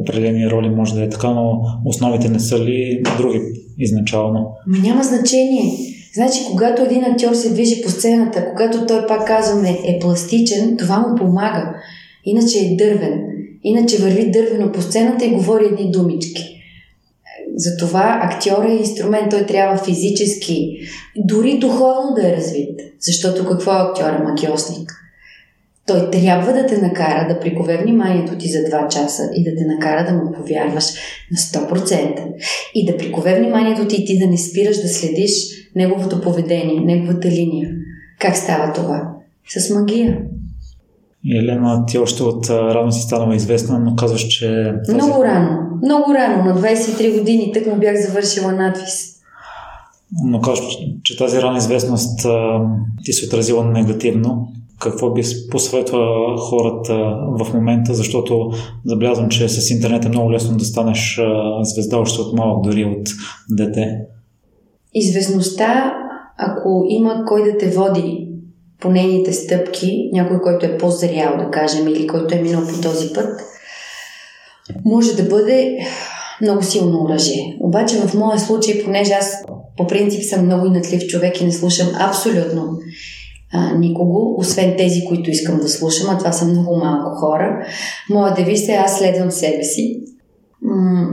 определени 0.00 0.50
роли 0.50 0.71
може 0.71 0.94
да 0.94 1.02
е 1.02 1.09
така, 1.09 1.30
но 1.30 1.62
основите 1.85 2.28
не 2.28 2.40
са 2.40 2.59
ли 2.59 3.02
други 3.18 3.40
изначално? 3.78 4.54
Ами 4.66 4.88
няма 4.88 5.02
значение. 5.02 5.73
Значи, 6.14 6.38
когато 6.50 6.82
един 6.82 7.04
актьор 7.04 7.35
се 7.35 7.52
движи 7.52 7.82
по 7.82 7.90
сцената, 7.90 8.47
когато 8.50 8.87
той, 8.87 9.06
пак 9.06 9.26
казваме, 9.26 9.71
е 9.71 9.99
пластичен, 9.99 10.76
това 10.76 10.99
му 10.99 11.16
помага. 11.16 11.75
Иначе 12.25 12.59
е 12.59 12.76
дървен. 12.76 13.21
Иначе 13.64 13.99
върви 13.99 14.30
дървено 14.30 14.73
по 14.73 14.82
сцената 14.82 15.25
и 15.25 15.30
говори 15.30 15.64
едни 15.64 15.90
думички. 15.90 16.59
Затова 17.56 18.21
актьор 18.23 18.64
е 18.64 18.76
инструмент, 18.76 19.30
той 19.30 19.47
трябва 19.47 19.85
физически, 19.85 20.78
дори 21.16 21.59
духовно 21.59 22.14
да 22.16 22.28
е 22.28 22.37
развит. 22.37 22.80
Защото 23.00 23.49
какво 23.49 23.71
е 23.73 23.76
актьора 23.78 24.25
макиосник? 24.28 25.01
Той 25.86 26.10
трябва 26.10 26.52
да 26.52 26.66
те 26.66 26.78
накара 26.78 27.28
да 27.28 27.40
прикове 27.40 27.76
вниманието 27.76 28.38
ти 28.38 28.48
за 28.48 28.58
2 28.58 28.88
часа 28.88 29.22
и 29.34 29.44
да 29.44 29.56
те 29.56 29.64
накара 29.64 30.06
да 30.10 30.12
му 30.12 30.32
повярваш 30.32 30.84
на 31.30 31.36
100%. 31.38 32.32
И 32.74 32.86
да 32.86 32.96
прикове 32.96 33.38
вниманието 33.38 33.86
ти 33.86 33.96
и 33.96 34.04
ти 34.04 34.18
да 34.18 34.26
не 34.26 34.38
спираш 34.38 34.82
да 34.82 34.88
следиш 34.88 35.32
неговото 35.76 36.20
поведение, 36.20 36.80
неговата 36.80 37.28
линия. 37.28 37.70
Как 38.18 38.36
става 38.36 38.72
това? 38.72 39.10
С 39.48 39.74
магия. 39.74 40.18
Елена, 41.36 41.84
ти 41.86 41.98
още 41.98 42.22
от 42.22 42.50
рано 42.50 42.92
си 42.92 43.02
станала 43.02 43.36
известна, 43.36 43.78
но 43.78 43.96
казваш, 43.96 44.26
че... 44.26 44.74
Тази... 44.86 44.96
Много 44.96 45.24
рано. 45.24 45.58
Много 45.82 46.14
рано. 46.14 46.44
На 46.44 46.60
23 46.60 47.18
години 47.18 47.52
тък 47.54 47.66
му 47.66 47.76
бях 47.76 48.06
завършила 48.06 48.52
надвис. 48.52 49.12
Но 50.24 50.40
казваш, 50.40 50.78
че 51.02 51.18
тази 51.18 51.42
рана 51.42 51.58
известност 51.58 52.26
ти 53.04 53.12
се 53.12 53.26
отразила 53.26 53.64
негативно. 53.64 54.48
Какво 54.82 55.10
би 55.10 55.22
посъветва 55.50 56.36
хората 56.38 56.94
в 57.38 57.54
момента, 57.54 57.94
защото 57.94 58.50
забелязвам, 58.84 59.28
че 59.28 59.48
с 59.48 59.70
интернет 59.70 60.04
е 60.04 60.08
много 60.08 60.32
лесно 60.32 60.56
да 60.56 60.64
станеш 60.64 61.20
звезда 61.62 61.98
още 61.98 62.20
от 62.20 62.32
малък, 62.32 62.64
дори 62.64 62.84
от 62.84 63.08
дете. 63.50 63.98
Известността, 64.94 65.94
ако 66.38 66.84
има 66.88 67.24
кой 67.26 67.52
да 67.52 67.58
те 67.58 67.70
води 67.70 68.28
по 68.80 68.90
нейните 68.90 69.32
стъпки, 69.32 70.10
някой, 70.12 70.40
който 70.40 70.66
е 70.66 70.78
по-зрял, 70.78 71.36
да 71.38 71.50
кажем, 71.50 71.88
или 71.88 72.06
който 72.06 72.34
е 72.34 72.40
минал 72.40 72.62
по 72.62 72.80
този 72.82 73.12
път, 73.12 73.40
може 74.84 75.16
да 75.16 75.22
бъде 75.22 75.78
много 76.42 76.62
силно 76.62 77.04
оръжие. 77.04 77.56
Обаче 77.60 77.96
в 77.96 78.14
моя 78.14 78.38
случай, 78.38 78.84
понеже 78.84 79.12
аз 79.12 79.44
по 79.76 79.86
принцип 79.86 80.24
съм 80.24 80.44
много 80.44 80.66
инатлив 80.66 81.06
човек 81.06 81.40
и 81.40 81.44
не 81.44 81.52
слушам 81.52 81.88
абсолютно 82.00 82.78
а, 83.52 83.78
никого, 83.78 84.40
освен 84.40 84.75
тези, 84.78 85.04
които 85.04 85.30
искам 85.30 85.59
да 85.59 85.68
слушам, 85.68 86.11
а 86.11 86.18
това 86.18 86.32
са 86.32 86.44
много 86.44 86.76
малко 86.76 87.16
хора. 87.16 87.66
Моя 88.11 88.35
девиз 88.35 88.68
е 88.68 88.73
аз 88.73 88.99
следвам 88.99 89.30
себе 89.30 89.64
си. 89.64 90.00
М- 90.62 91.09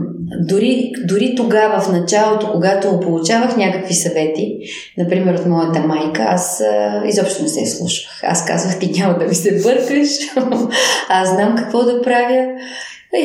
дори, 0.48 0.92
дори 1.08 1.34
тогава, 1.36 1.80
в 1.80 1.92
началото, 1.92 2.52
когато 2.52 3.00
получавах 3.00 3.56
някакви 3.56 3.94
съвети, 3.94 4.58
например 4.98 5.34
от 5.34 5.46
моята 5.46 5.80
майка, 5.80 6.22
аз 6.28 6.60
а, 6.60 7.02
изобщо 7.06 7.42
не 7.42 7.48
се 7.48 7.66
слушах. 7.66 8.20
Аз 8.22 8.44
казвах, 8.44 8.78
ти 8.78 9.00
няма 9.00 9.18
да 9.18 9.24
ми 9.24 9.34
се 9.34 9.62
бъркаш, 9.62 10.08
аз 11.08 11.28
знам 11.28 11.54
какво 11.56 11.84
да 11.84 12.02
правя. 12.02 12.46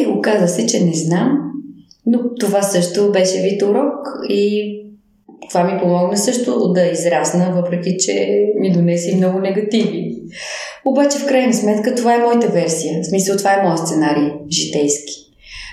И 0.02 0.08
оказа 0.08 0.48
се, 0.48 0.66
че 0.68 0.86
не 0.86 0.94
знам, 0.94 1.38
но 2.06 2.20
това 2.40 2.62
също 2.62 3.12
беше 3.12 3.42
вид 3.42 3.62
урок 3.62 4.08
и 4.30 4.85
това 5.50 5.64
ми 5.64 5.80
помогна 5.82 6.18
също 6.18 6.74
да 6.74 6.86
израсна, 6.86 7.54
въпреки 7.56 7.96
че 8.00 8.28
ми 8.60 8.74
донеси 8.74 9.16
много 9.16 9.40
негативи. 9.40 10.16
Обаче, 10.86 11.18
в 11.18 11.26
крайна 11.26 11.54
сметка, 11.54 11.96
това 11.96 12.16
е 12.16 12.20
моята 12.20 12.48
версия. 12.48 13.02
В 13.02 13.06
смисъл, 13.06 13.38
това 13.38 13.54
е 13.54 13.64
моят 13.64 13.80
сценарий, 13.80 14.32
житейски. 14.52 15.14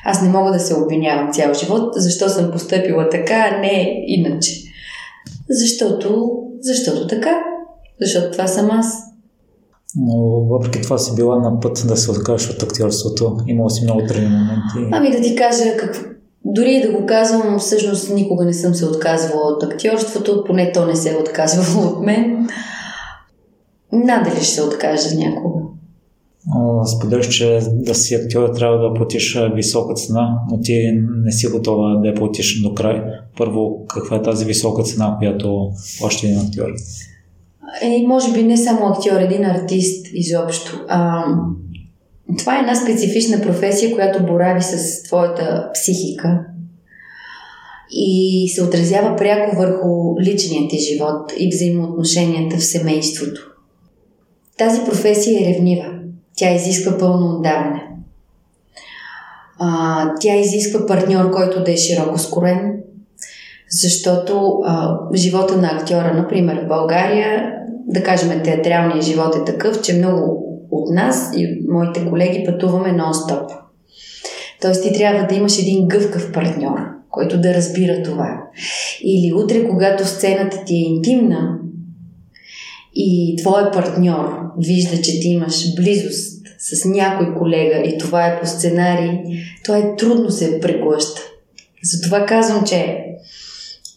Аз 0.04 0.22
не 0.22 0.28
мога 0.28 0.52
да 0.52 0.60
се 0.60 0.74
обвинявам 0.74 1.32
цял 1.32 1.54
живот, 1.54 1.92
защо 1.96 2.28
съм 2.28 2.50
поступила 2.50 3.08
така, 3.08 3.50
а 3.52 3.60
не 3.60 4.04
иначе. 4.06 4.52
Защото, 5.50 6.32
защото 6.60 7.06
така. 7.06 7.38
Защото 8.00 8.30
това 8.30 8.46
съм 8.46 8.70
аз. 8.70 9.02
Но 9.96 10.44
въпреки 10.50 10.82
това 10.82 10.98
си 10.98 11.14
била 11.16 11.36
на 11.36 11.60
път 11.60 11.84
да 11.86 11.96
се 11.96 12.10
откажеш 12.10 12.50
от 12.50 12.62
актьорството. 12.62 13.36
Имала 13.46 13.70
си 13.70 13.84
много 13.84 14.06
трудни 14.06 14.28
моменти. 14.28 14.90
Ами 14.92 15.10
да 15.10 15.20
ти 15.20 15.36
кажа 15.36 15.76
какво, 15.76 16.02
дори 16.44 16.80
да 16.80 16.92
го 16.92 17.06
казвам, 17.06 17.58
всъщност 17.58 18.14
никога 18.14 18.44
не 18.44 18.54
съм 18.54 18.74
се 18.74 18.86
отказвала 18.86 19.42
от 19.42 19.62
актьорството, 19.62 20.44
поне 20.46 20.72
то 20.72 20.86
не 20.86 20.96
се 20.96 21.10
е 21.10 21.16
отказвало 21.16 21.88
от 21.88 22.06
мен. 22.06 22.48
Надали 23.92 24.36
ще 24.36 24.44
се 24.44 24.62
откажа 24.62 25.16
някога. 25.16 25.62
Споделяш, 26.96 27.28
че 27.28 27.60
да 27.70 27.94
си 27.94 28.14
актьор 28.14 28.48
трябва 28.48 28.78
да 28.78 28.94
платиш 28.94 29.38
висока 29.54 29.94
цена, 29.94 30.38
но 30.50 30.60
ти 30.60 30.92
не 31.24 31.32
си 31.32 31.46
готова 31.46 31.94
да 31.94 32.08
я 32.08 32.14
платиш 32.14 32.62
до 32.62 32.74
край. 32.74 33.02
Първо, 33.38 33.86
каква 33.86 34.16
е 34.16 34.22
тази 34.22 34.44
висока 34.44 34.82
цена, 34.82 35.16
която 35.18 35.70
плаща 35.98 36.26
един 36.26 36.40
актьор? 36.40 36.68
Е, 37.82 38.06
може 38.06 38.32
би 38.32 38.42
не 38.42 38.56
само 38.56 38.86
актьор, 38.86 39.20
един 39.20 39.44
артист 39.44 40.06
изобщо. 40.12 40.80
А, 40.88 41.24
това 42.38 42.56
е 42.56 42.60
една 42.60 42.74
специфична 42.74 43.40
професия, 43.40 43.94
която 43.94 44.26
борави 44.26 44.62
с 44.62 45.02
твоята 45.02 45.70
психика 45.74 46.38
и 47.90 48.48
се 48.54 48.62
отразява 48.62 49.16
пряко 49.16 49.56
върху 49.56 50.20
личния 50.20 50.68
ти 50.68 50.78
живот 50.78 51.32
и 51.38 51.48
взаимоотношенията 51.48 52.56
в 52.56 52.64
семейството. 52.64 53.40
Тази 54.58 54.84
професия 54.84 55.40
е 55.40 55.54
ревнива. 55.54 55.84
Тя 56.36 56.54
изисква 56.54 56.98
пълно 56.98 57.36
отдаване. 57.36 57.88
А, 59.58 60.14
тя 60.20 60.36
изисква 60.36 60.86
партньор, 60.86 61.30
който 61.30 61.64
да 61.64 61.72
е 61.72 61.76
широко 61.76 62.18
скорен, 62.18 62.72
защото 63.70 64.60
а, 64.64 64.98
живота 65.14 65.56
на 65.56 65.68
актьора, 65.68 66.14
например 66.14 66.64
в 66.64 66.68
България, 66.68 67.52
да 67.86 68.02
кажем 68.02 68.42
театралният 68.42 69.04
живот 69.04 69.36
е 69.36 69.44
такъв, 69.44 69.82
че 69.82 69.94
много 69.94 70.51
от 70.72 70.94
нас 70.94 71.30
и 71.36 71.46
от 71.46 71.70
моите 71.72 72.08
колеги 72.08 72.44
пътуваме 72.46 72.88
нон-стоп. 72.88 73.52
Тоест 74.60 74.82
ти 74.82 74.92
трябва 74.92 75.26
да 75.26 75.34
имаш 75.34 75.58
един 75.58 75.88
гъвкав 75.88 76.32
партньор, 76.32 76.78
който 77.10 77.40
да 77.40 77.54
разбира 77.54 78.02
това. 78.02 78.42
Или 79.02 79.32
утре, 79.32 79.68
когато 79.68 80.06
сцената 80.06 80.64
ти 80.66 80.74
е 80.74 80.88
интимна 80.88 81.58
и 82.94 83.36
твой 83.36 83.70
партньор 83.70 84.38
вижда, 84.58 85.02
че 85.02 85.20
ти 85.20 85.28
имаш 85.28 85.74
близост 85.74 86.42
с 86.58 86.84
някой 86.84 87.34
колега 87.34 87.78
и 87.78 87.98
това 87.98 88.26
е 88.26 88.40
по 88.40 88.46
сценарий, 88.46 89.10
то 89.64 89.74
е 89.74 89.96
трудно 89.98 90.30
се 90.30 90.60
преглъща. 90.60 91.20
Затова 91.82 92.26
казвам, 92.26 92.64
че 92.64 93.04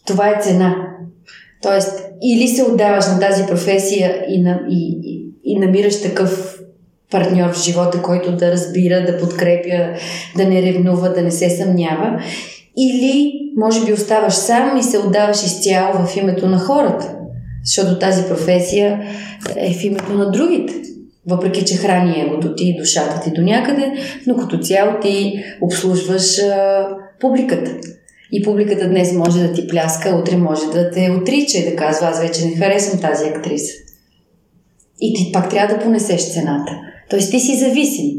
това 0.06 0.28
е 0.28 0.42
цена. 0.42 0.76
Тоест, 1.62 2.02
или 2.22 2.48
се 2.48 2.62
отдаваш 2.62 3.06
на 3.06 3.20
тази 3.20 3.46
професия 3.46 4.24
и, 4.28 4.42
на, 4.42 4.60
и, 4.70 4.98
и, 5.04 5.26
и 5.44 5.58
намираш 5.58 6.02
такъв 6.02 6.60
партньор 7.10 7.52
в 7.52 7.62
живота, 7.62 8.02
който 8.02 8.36
да 8.36 8.52
разбира, 8.52 9.04
да 9.04 9.18
подкрепя, 9.18 9.98
да 10.36 10.44
не 10.44 10.62
ревнува, 10.62 11.08
да 11.08 11.22
не 11.22 11.30
се 11.30 11.50
съмнява. 11.50 12.22
Или, 12.76 13.32
може 13.56 13.84
би, 13.84 13.92
оставаш 13.92 14.34
сам 14.34 14.76
и 14.76 14.82
се 14.82 14.98
отдаваш 14.98 15.42
изцяло 15.42 16.06
в 16.06 16.16
името 16.16 16.48
на 16.48 16.58
хората. 16.58 17.16
Защото 17.64 17.98
тази 17.98 18.28
професия 18.28 19.02
е 19.56 19.74
в 19.74 19.84
името 19.84 20.12
на 20.12 20.30
другите. 20.30 20.74
Въпреки, 21.28 21.64
че 21.64 21.76
храни 21.76 22.20
егото 22.20 22.54
ти 22.54 22.64
и 22.64 22.76
душата 22.78 23.20
ти 23.20 23.30
до 23.30 23.42
някъде, 23.42 23.92
но 24.26 24.36
като 24.36 24.58
цяло 24.58 25.00
ти 25.00 25.44
обслужваш 25.60 26.38
а, 26.38 26.88
публиката. 27.20 27.70
И 28.32 28.42
публиката 28.42 28.88
днес 28.88 29.12
може 29.12 29.48
да 29.48 29.52
ти 29.52 29.66
пляска, 29.66 30.16
утре 30.16 30.36
може 30.36 30.66
да 30.66 30.90
те 30.90 31.10
отрича 31.20 31.58
и 31.58 31.70
да 31.70 31.76
казва, 31.76 32.06
аз 32.06 32.20
вече 32.20 32.44
не 32.44 32.56
харесвам 32.56 33.00
тази 33.00 33.28
актриса. 33.28 33.72
И 35.00 35.14
ти 35.14 35.32
пак 35.32 35.50
трябва 35.50 35.74
да 35.74 35.82
понесеш 35.82 36.32
цената. 36.32 36.72
Тоест 37.10 37.30
ти 37.30 37.40
си 37.40 37.56
зависим 37.56 38.12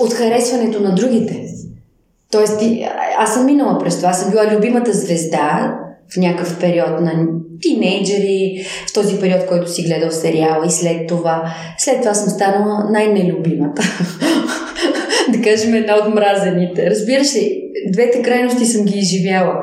от 0.00 0.12
харесването 0.12 0.80
на 0.80 0.94
другите. 0.94 1.46
Тоест 2.30 2.58
ти, 2.58 2.88
аз 3.18 3.34
съм 3.34 3.46
минала 3.46 3.78
през 3.78 3.96
това. 3.96 4.08
Аз 4.08 4.20
съм 4.20 4.30
била 4.30 4.54
любимата 4.54 4.92
звезда 4.92 5.78
в 6.14 6.16
някакъв 6.16 6.60
период 6.60 7.00
на 7.00 7.26
тинейджери, 7.62 8.66
в 8.88 8.92
този 8.92 9.20
период, 9.20 9.46
който 9.46 9.72
си 9.72 9.82
гледал 9.82 10.10
сериала 10.10 10.66
и 10.66 10.70
след 10.70 11.06
това. 11.06 11.54
След 11.78 12.00
това 12.00 12.14
съм 12.14 12.30
станала 12.30 12.90
най-нелюбимата. 12.90 13.82
да 15.32 15.40
кажем 15.40 15.74
една 15.74 15.96
от 15.96 16.14
мразените. 16.14 16.90
Разбираш 16.90 17.34
ли, 17.34 17.62
двете 17.92 18.22
крайности 18.22 18.66
съм 18.66 18.84
ги 18.84 18.98
изживяла. 18.98 19.54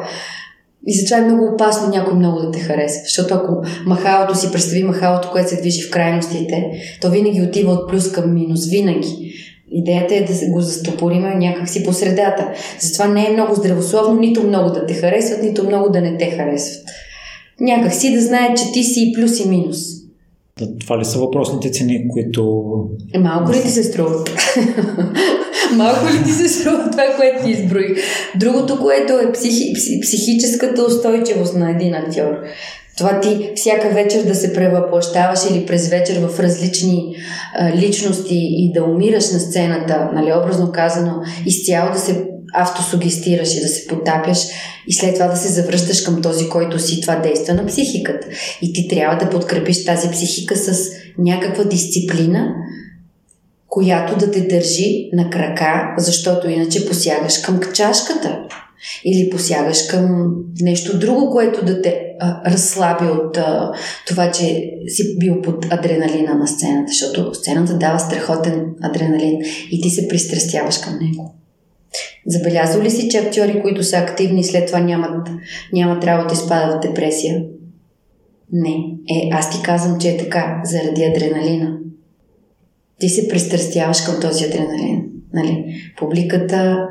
И 0.87 0.99
затова 0.99 1.17
е 1.17 1.25
много 1.25 1.53
опасно 1.53 1.89
някой 1.89 2.13
много 2.13 2.39
да 2.39 2.51
те 2.51 2.59
харесва. 2.59 3.01
Защото 3.03 3.33
ако 3.33 3.63
махалото 3.85 4.35
си 4.35 4.51
представи 4.51 4.83
махалото, 4.83 5.29
което 5.31 5.49
се 5.49 5.61
движи 5.61 5.81
в 5.81 5.91
крайностите, 5.91 6.71
то 7.01 7.09
винаги 7.09 7.41
отива 7.41 7.71
от 7.71 7.89
плюс 7.89 8.11
към 8.11 8.33
минус. 8.33 8.69
Винаги. 8.69 9.33
Идеята 9.71 10.15
е 10.15 10.21
да 10.21 10.51
го 10.51 10.61
застопориме 10.61 11.35
някакси 11.35 11.83
по 11.83 11.93
средата. 11.93 12.51
Затова 12.79 13.07
не 13.07 13.27
е 13.27 13.33
много 13.33 13.55
здравословно 13.55 14.19
нито 14.19 14.43
много 14.43 14.69
да 14.69 14.85
те 14.85 14.93
харесват, 14.93 15.43
нито 15.43 15.63
много 15.63 15.89
да 15.89 16.01
не 16.01 16.17
те 16.17 16.25
харесват. 16.25 16.83
Някак 17.59 17.93
си 17.93 18.13
да 18.13 18.21
знаят, 18.21 18.57
че 18.57 18.71
ти 18.73 18.83
си 18.83 18.99
и 19.01 19.13
плюс 19.13 19.39
и 19.39 19.49
минус. 19.49 19.77
Това 20.79 20.99
ли 20.99 21.05
са 21.05 21.19
въпросните 21.19 21.71
цени, 21.71 22.07
които... 22.09 22.63
Малко 23.19 23.51
ли 23.51 23.61
ти 23.61 23.69
се 23.69 23.83
струват? 23.83 24.29
Малко 25.75 26.05
ли 26.05 26.23
ти 26.23 26.31
се 26.31 26.49
струва 26.49 26.91
това, 26.91 27.03
което 27.17 27.43
ти 27.43 27.51
изброих? 27.51 27.97
Другото, 28.35 28.79
което 28.79 29.13
е 29.13 29.31
психи, 29.31 29.73
психическата 30.01 30.83
устойчивост 30.83 31.55
на 31.55 31.71
един 31.71 31.93
актьор. 31.93 32.31
Това 32.97 33.19
ти 33.19 33.51
всяка 33.55 33.89
вечер 33.89 34.23
да 34.23 34.35
се 34.35 34.53
превъплащаваш 34.53 35.39
или 35.51 35.65
през 35.65 35.89
вечер 35.89 36.19
в 36.19 36.39
различни 36.39 37.15
а, 37.55 37.75
личности 37.75 38.37
и 38.39 38.71
да 38.73 38.83
умираш 38.83 39.31
на 39.31 39.39
сцената, 39.39 40.09
нали, 40.13 40.33
образно 40.33 40.71
казано, 40.71 41.13
изцяло 41.45 41.91
да 41.93 41.99
се 41.99 42.25
автосугестираш 42.53 43.55
и 43.55 43.61
да 43.61 43.67
се 43.67 43.87
потапяш 43.87 44.37
и 44.87 44.93
след 44.93 45.13
това 45.13 45.27
да 45.27 45.37
се 45.37 45.47
завръщаш 45.47 46.01
към 46.01 46.21
този, 46.21 46.49
който 46.49 46.79
си, 46.79 47.01
това 47.01 47.15
действа 47.15 47.53
на 47.53 47.65
психиката. 47.65 48.27
И 48.61 48.73
ти 48.73 48.87
трябва 48.87 49.25
да 49.25 49.29
подкрепиш 49.29 49.85
тази 49.85 50.09
психика 50.09 50.55
с 50.55 50.91
някаква 51.17 51.63
дисциплина, 51.63 52.55
която 53.69 54.17
да 54.17 54.31
те 54.31 54.41
държи 54.41 55.09
на 55.13 55.29
крака, 55.29 55.95
защото 55.97 56.49
иначе 56.49 56.85
посягаш 56.85 57.37
към 57.37 57.59
чашката. 57.73 58.39
Или 59.05 59.29
посягаш 59.29 59.87
към 59.87 60.35
нещо 60.61 60.99
друго, 60.99 61.31
което 61.31 61.65
да 61.65 61.81
те 61.81 62.05
а, 62.19 62.51
разслаби 62.51 63.05
от 63.05 63.37
а, 63.37 63.71
това, 64.07 64.31
че 64.31 64.71
си 64.87 65.17
бил 65.19 65.41
под 65.41 65.65
адреналина 65.69 66.35
на 66.35 66.47
сцената, 66.47 66.87
защото 66.87 67.33
сцената 67.33 67.77
дава 67.77 67.99
страхотен 67.99 68.65
адреналин 68.81 69.39
и 69.71 69.81
ти 69.81 69.89
се 69.89 70.07
пристрастяваш 70.07 70.77
към 70.77 70.93
него. 71.01 71.35
Забелязал 72.27 72.81
ли 72.81 72.91
си, 72.91 73.09
че 73.09 73.17
актьори, 73.17 73.61
които 73.61 73.83
са 73.83 73.97
активни, 73.97 74.43
след 74.43 74.67
това 74.67 74.79
нямат, 74.79 75.29
нямат 75.73 76.03
работа 76.03 76.33
и 76.33 76.37
спадат 76.37 76.75
в 76.75 76.87
депресия? 76.87 77.43
Не. 78.51 78.75
Е, 79.09 79.29
аз 79.31 79.49
ти 79.49 79.63
казвам, 79.63 79.99
че 79.99 80.09
е 80.09 80.17
така, 80.17 80.61
заради 80.63 81.03
адреналина. 81.03 81.77
Ти 82.99 83.09
се 83.09 83.27
пристрастяваш 83.27 84.01
към 84.01 84.21
този 84.21 84.45
адреналин. 84.45 85.05
Нали? 85.33 85.75
Публиката, 85.99 86.87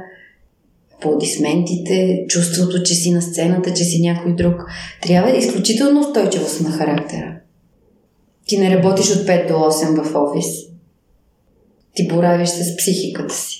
аплодисментите, 0.96 2.24
чувството, 2.28 2.82
че 2.82 2.94
си 2.94 3.10
на 3.10 3.22
сцената, 3.22 3.74
че 3.74 3.84
си 3.84 4.02
някой 4.02 4.34
друг. 4.34 4.54
Трябва 5.02 5.36
изключително 5.36 6.00
устойчивост 6.00 6.60
на 6.60 6.70
характера. 6.70 7.34
Ти 8.46 8.58
не 8.58 8.76
работиш 8.76 9.10
от 9.10 9.26
5 9.26 9.48
до 9.48 9.54
8 9.54 10.02
в 10.02 10.14
офис. 10.14 10.46
Ти 11.94 12.08
боравиш 12.08 12.48
с 12.48 12.76
психиката 12.76 13.34
си. 13.34 13.58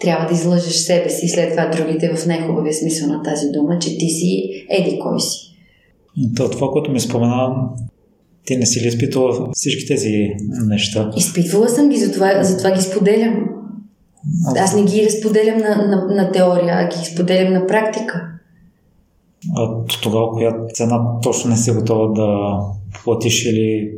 Трябва 0.00 0.28
да 0.28 0.34
излъжеш 0.34 0.74
себе 0.74 1.10
си 1.10 1.26
и 1.26 1.28
след 1.28 1.50
това 1.50 1.66
другите 1.66 2.14
в 2.14 2.26
най-хубавия 2.26 2.74
смисъл 2.74 3.08
на 3.08 3.22
тази 3.22 3.46
дума, 3.50 3.78
че 3.78 3.98
ти 3.98 4.08
си 4.08 4.50
еди 4.70 4.98
кой 4.98 5.20
си. 5.20 5.56
То, 6.36 6.50
това, 6.50 6.70
което 6.70 6.90
ми 6.90 7.00
спомена, 7.00 7.54
ти 8.46 8.56
не 8.56 8.66
си 8.66 8.80
ли 8.80 8.88
изпитвала 8.88 9.48
всички 9.52 9.86
тези 9.86 10.28
неща? 10.66 11.10
Изпитвала 11.16 11.68
съм 11.68 11.88
ги, 11.88 11.96
затова, 11.96 12.42
затова 12.42 12.70
ги 12.70 12.82
споделям. 12.82 13.48
Аз 14.58 14.76
не 14.76 14.84
ги 14.84 15.06
разподелям 15.06 15.58
на, 15.58 15.76
на, 15.76 16.14
на 16.14 16.32
теория, 16.32 16.74
а 16.74 16.88
ги 16.88 17.06
споделям 17.06 17.52
на 17.52 17.66
практика. 17.66 18.28
А 19.56 19.84
тогава 20.02 20.30
коя 20.32 20.54
цена 20.74 21.20
точно 21.22 21.50
не 21.50 21.56
си 21.56 21.70
готова 21.70 22.12
да 22.12 22.58
платиш 23.04 23.46
или 23.46 23.92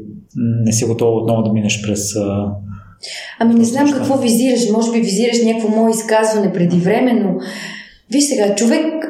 не 0.64 0.72
си 0.72 0.84
готова 0.84 1.10
отново 1.10 1.42
да 1.42 1.52
минеш 1.52 1.82
през... 1.82 2.14
Ами 3.38 3.54
не 3.54 3.64
знам 3.64 3.92
какво 3.92 4.16
визираш. 4.16 4.70
Може 4.72 4.92
би 4.92 5.00
визираш 5.00 5.44
някакво 5.44 5.68
мое 5.68 5.90
изказване 5.90 6.52
преди 6.52 6.76
време, 6.76 7.12
но 7.12 7.34
виж 8.12 8.24
сега, 8.24 8.54
човек 8.54 9.07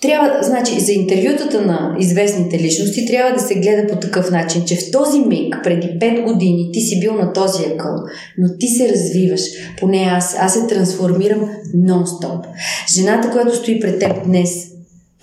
трябва, 0.00 0.38
значи, 0.42 0.80
за 0.80 0.92
интервютата 0.92 1.60
на 1.60 1.96
известните 2.00 2.58
личности 2.58 3.06
трябва 3.06 3.32
да 3.32 3.40
се 3.40 3.54
гледа 3.54 3.86
по 3.86 3.96
такъв 3.96 4.30
начин, 4.30 4.64
че 4.66 4.76
в 4.76 4.90
този 4.90 5.20
миг, 5.20 5.56
преди 5.64 5.88
5 5.88 6.32
години, 6.32 6.70
ти 6.72 6.80
си 6.80 7.00
бил 7.00 7.14
на 7.14 7.32
този 7.32 7.62
екъл, 7.62 7.94
но 8.38 8.48
ти 8.58 8.68
се 8.68 8.88
развиваш. 8.88 9.40
Поне 9.80 10.08
аз, 10.10 10.36
аз 10.38 10.54
се 10.54 10.66
трансформирам 10.66 11.50
нон-стоп. 11.76 12.46
Жената, 12.94 13.30
която 13.30 13.56
стои 13.56 13.80
пред 13.80 13.98
теб 13.98 14.24
днес, 14.24 14.50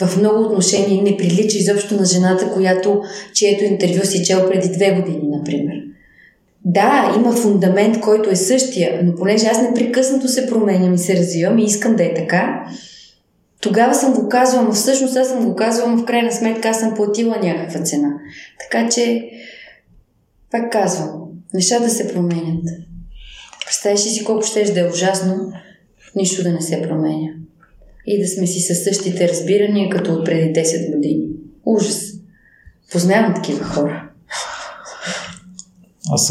в 0.02 0.18
много 0.18 0.44
отношения 0.44 1.04
не 1.04 1.18
прилича 1.18 1.58
изобщо 1.58 1.96
на 1.96 2.06
жената, 2.06 2.52
която, 2.54 3.02
чието 3.34 3.64
интервю 3.64 4.06
си 4.06 4.24
чел 4.26 4.50
преди 4.50 4.70
две 4.70 4.92
години, 4.92 5.28
например. 5.38 5.76
Да, 6.66 7.16
има 7.20 7.32
фундамент, 7.32 8.00
който 8.00 8.30
е 8.30 8.36
същия, 8.36 9.00
но 9.04 9.16
понеже 9.16 9.48
аз 9.48 9.62
непрекъснато 9.62 10.28
се 10.28 10.48
променям 10.48 10.94
и 10.94 10.98
се 10.98 11.16
развивам 11.18 11.60
и 11.60 11.64
искам 11.64 11.96
да 11.96 12.04
е 12.04 12.14
така, 12.14 12.66
тогава 13.62 13.96
съм 13.96 14.14
го 14.14 14.30
казвала, 14.30 14.64
но 14.64 14.72
всъщност 14.72 15.16
аз 15.16 15.28
съм 15.28 15.46
го 15.46 15.56
казвала, 15.56 15.98
в 15.98 16.06
крайна 16.06 16.32
сметка 16.32 16.70
аз 16.70 16.80
съм 16.80 16.94
платила 16.94 17.38
някаква 17.44 17.82
цена. 17.82 18.14
Така 18.60 18.90
че, 18.90 19.30
пак 20.52 20.72
казвам, 20.72 21.12
нещата 21.54 21.90
се 21.90 22.14
променят. 22.14 22.64
Представиш 23.66 24.00
си 24.00 24.24
колко 24.24 24.44
ще 24.44 24.64
да 24.74 24.80
е 24.80 24.90
ужасно, 24.90 25.52
нищо 26.16 26.44
да 26.44 26.54
не 26.54 26.62
се 26.62 26.82
променя. 26.82 27.30
И 28.06 28.22
да 28.22 28.28
сме 28.28 28.48
си 28.48 28.60
със 28.60 28.84
същите 28.84 29.30
разбирания, 29.30 29.90
като 29.90 30.14
от 30.14 30.26
преди 30.26 30.60
10 30.60 30.96
години. 30.96 31.26
Ужас. 31.66 32.14
Познавам 32.92 33.34
такива 33.36 33.66
хора. 33.66 34.10
Аз 36.12 36.28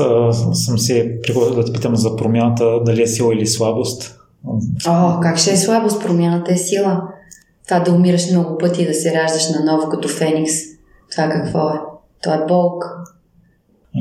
съм 0.52 0.78
си 0.78 1.10
приготвил 1.22 1.54
да 1.54 1.64
те 1.64 1.72
питам 1.72 1.96
за 1.96 2.16
промяната, 2.16 2.80
дали 2.84 3.02
е 3.02 3.06
сила 3.06 3.34
или 3.34 3.46
слабост. 3.46 4.18
О, 4.88 5.20
как 5.22 5.38
ще 5.38 5.52
е 5.52 5.56
слабост? 5.56 6.02
Промяната 6.02 6.52
е 6.52 6.56
сила. 6.56 7.02
Това 7.68 7.80
да 7.80 7.92
умираш 7.92 8.30
много 8.30 8.58
пъти 8.58 8.82
и 8.82 8.86
да 8.86 8.94
се 8.94 9.14
раждаш 9.14 9.48
наново 9.48 9.88
като 9.88 10.08
феникс. 10.08 10.52
Това 11.10 11.28
какво 11.28 11.68
е? 11.68 11.78
Това 12.22 12.34
е 12.34 12.46
болка. 12.48 12.88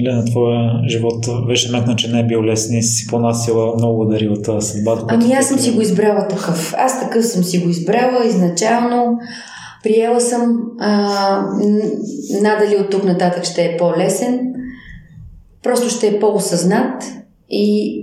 Лена, 0.03 0.25
твоя 0.25 0.89
живот 0.89 1.25
беше 1.47 1.71
метна, 1.71 1.95
че 1.95 2.11
не 2.11 2.19
е 2.19 2.27
бил 2.27 2.43
лесен 2.43 2.77
и 2.77 2.83
си 2.83 3.07
понасила 3.07 3.75
много 3.75 4.01
удари 4.01 4.29
от 4.29 4.63
съдбата. 4.63 5.05
Ами 5.07 5.33
аз 5.33 5.47
съм 5.47 5.59
си 5.59 5.71
го 5.71 5.81
избрала 5.81 6.27
такъв. 6.27 6.73
Аз 6.77 6.99
такъв 6.99 7.25
съм 7.25 7.43
си 7.43 7.59
го 7.59 7.69
избрала 7.69 8.25
изначално. 8.25 9.19
Приела 9.83 10.21
съм 10.21 10.57
а, 10.79 10.99
надали 12.41 12.75
от 12.75 12.89
тук 12.89 13.03
нататък 13.03 13.43
ще 13.43 13.65
е 13.65 13.77
по-лесен. 13.77 14.39
Просто 15.63 15.89
ще 15.89 16.07
е 16.07 16.19
по-осъзнат 16.19 17.03
и 17.49 18.01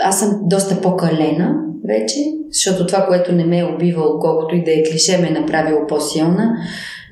аз 0.00 0.20
съм 0.20 0.40
доста 0.42 0.80
по-калена 0.80 1.69
вече, 1.88 2.18
защото 2.52 2.86
това, 2.86 3.06
което 3.06 3.32
не 3.32 3.44
ме 3.44 3.58
е 3.58 3.64
убивало, 3.64 4.18
колкото 4.20 4.54
и 4.54 4.64
да 4.64 4.70
е 4.72 4.82
клише, 4.82 5.18
ме 5.18 5.28
е 5.28 5.40
направило 5.40 5.86
по-силна, 5.86 6.56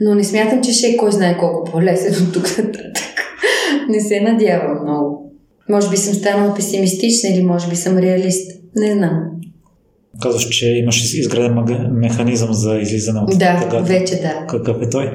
но 0.00 0.14
не 0.14 0.24
смятам, 0.24 0.62
че 0.62 0.72
ще 0.72 0.86
е 0.86 0.96
кой 0.96 1.12
знае 1.12 1.38
колко 1.38 1.70
по-лесен 1.70 2.26
от 2.26 2.32
тук 2.32 2.58
нататък. 2.58 3.04
не 3.88 4.00
се 4.00 4.20
надявам 4.20 4.82
много. 4.82 5.32
Може 5.68 5.90
би 5.90 5.96
съм 5.96 6.14
станала 6.14 6.54
песимистична 6.54 7.30
или 7.30 7.42
може 7.42 7.68
би 7.68 7.76
съм 7.76 7.98
реалист. 7.98 8.60
Не 8.76 8.92
знам. 8.92 9.22
Казваш, 10.22 10.48
че 10.48 10.66
имаш 10.66 11.14
изграден 11.14 11.54
механизъм 11.92 12.52
за 12.52 12.78
излизане 12.78 13.20
от 13.20 13.38
Да, 13.38 13.60
тъгата. 13.60 13.82
вече 13.82 14.14
да. 14.20 14.46
Какъв 14.48 14.82
е 14.82 14.90
той? 14.90 15.10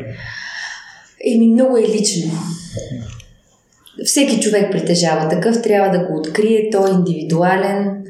Еми, 1.34 1.48
много 1.48 1.78
е 1.78 1.82
лично. 1.82 2.32
Всеки 4.06 4.40
човек 4.40 4.72
притежава 4.72 5.30
такъв, 5.30 5.62
трябва 5.62 5.98
да 5.98 6.06
го 6.06 6.18
открие, 6.20 6.70
той 6.72 6.90
е 6.90 6.94
индивидуален. 6.94 8.04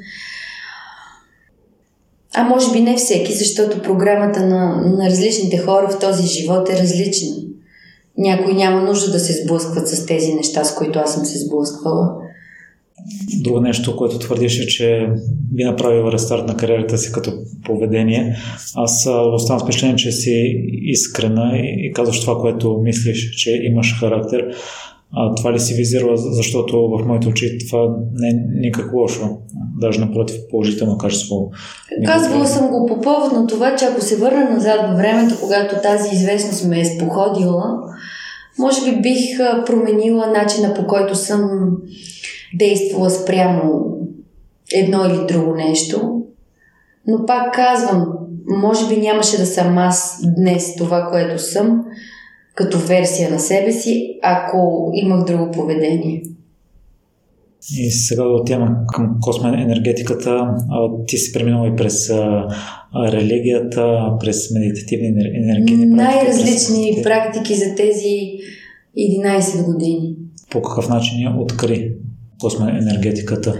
А 2.36 2.43
може 2.43 2.72
би 2.72 2.82
не 2.82 2.96
всеки, 2.96 3.34
защото 3.34 3.82
програмата 3.82 4.46
на, 4.46 4.82
на 4.98 5.10
различните 5.10 5.58
хора 5.58 5.88
в 5.89 6.00
този 6.00 6.28
живот 6.28 6.69
е 6.69 6.80
различна. 6.82 7.30
Някой 8.17 8.54
няма 8.54 8.82
нужда 8.82 9.12
да 9.12 9.19
се 9.19 9.43
сблъскват 9.43 9.88
с 9.88 10.06
тези 10.06 10.34
неща, 10.34 10.63
с 10.63 10.76
които 10.76 11.00
аз 11.00 11.13
съм 11.13 11.26
се 11.26 11.38
сблъсквала. 11.39 12.15
Друго 13.41 13.62
нещо, 13.62 13.96
което 13.96 14.19
твърдиш 14.19 14.60
е, 14.60 14.67
че 14.67 15.10
би 15.52 15.63
направил 15.63 16.12
рестарт 16.12 16.48
на 16.48 16.58
кариерата 16.58 16.98
си 16.98 17.12
като 17.12 17.32
поведение. 17.65 18.36
Аз 18.76 19.08
оставам 19.34 19.60
с 19.60 19.63
впечатление, 19.63 19.96
че 19.96 20.12
си 20.12 20.63
искрена 20.84 21.52
и 21.58 21.91
казваш 21.93 22.22
това, 22.22 22.41
което 22.41 22.80
мислиш, 22.84 23.36
че 23.36 23.52
имаш 23.63 24.00
характер. 24.00 24.56
А, 25.15 25.36
това 25.36 25.54
ли 25.54 25.60
си 25.60 25.73
визирала, 25.73 26.17
защото 26.17 26.89
в 26.89 27.08
моите 27.08 27.28
очи 27.28 27.58
това 27.67 27.95
не 28.13 28.30
е 28.30 28.34
никак 28.60 28.93
лошо, 28.93 29.38
даже 29.80 29.99
напротив 29.99 30.38
положително 30.49 30.97
качество. 30.97 31.52
Казвала 32.06 32.47
съм 32.47 32.67
го 32.67 32.86
по 32.86 33.02
повод 33.02 33.32
на 33.34 33.47
това, 33.47 33.76
че 33.76 33.86
ако 33.86 34.02
се 34.02 34.17
върна 34.17 34.49
назад 34.49 34.80
във 34.88 34.97
времето, 34.97 35.36
когато 35.41 35.76
тази 35.82 36.15
известност 36.15 36.67
ме 36.67 36.80
е 36.80 36.86
споходила, 36.86 37.80
може 38.60 38.91
би 38.91 39.02
бих 39.02 39.38
променила 39.65 40.28
начина 40.28 40.73
по 40.73 40.88
който 40.88 41.15
съм 41.15 41.49
действала 42.54 43.10
спрямо 43.10 43.97
едно 44.73 45.06
или 45.06 45.26
друго 45.28 45.56
нещо. 45.56 46.21
Но 47.08 47.26
пак 47.26 47.54
казвам, 47.54 48.06
може 48.47 48.88
би 48.88 49.02
нямаше 49.02 49.38
да 49.38 49.45
съм 49.45 49.78
аз 49.78 50.21
днес 50.38 50.76
това, 50.76 51.08
което 51.12 51.41
съм, 51.41 51.86
като 52.56 52.78
версия 52.78 53.30
на 53.30 53.39
себе 53.39 53.72
си, 53.72 54.20
ако 54.22 54.92
имах 54.94 55.26
друго 55.26 55.52
поведение. 55.52 56.24
И 57.78 57.92
сега 57.92 58.24
да 58.24 58.30
отиваме 58.30 58.72
към 58.94 59.18
космоенергетиката. 59.22 60.56
Ти 61.08 61.18
си 61.18 61.34
преминала 61.34 61.68
и 61.68 61.76
през 61.76 62.10
религията, 63.12 64.12
през 64.20 64.52
медитативни 64.52 65.08
енергийни 65.08 65.98
практики. 65.98 66.16
Най-различни 66.16 66.92
през... 66.94 67.04
практики 67.04 67.56
за 67.56 67.76
тези 67.76 68.32
11 68.98 69.66
години. 69.66 70.16
По 70.52 70.62
какъв 70.62 70.89
начин 70.89 71.20
я 71.20 71.36
откри 71.39 71.92
космоенергетиката? 72.42 73.56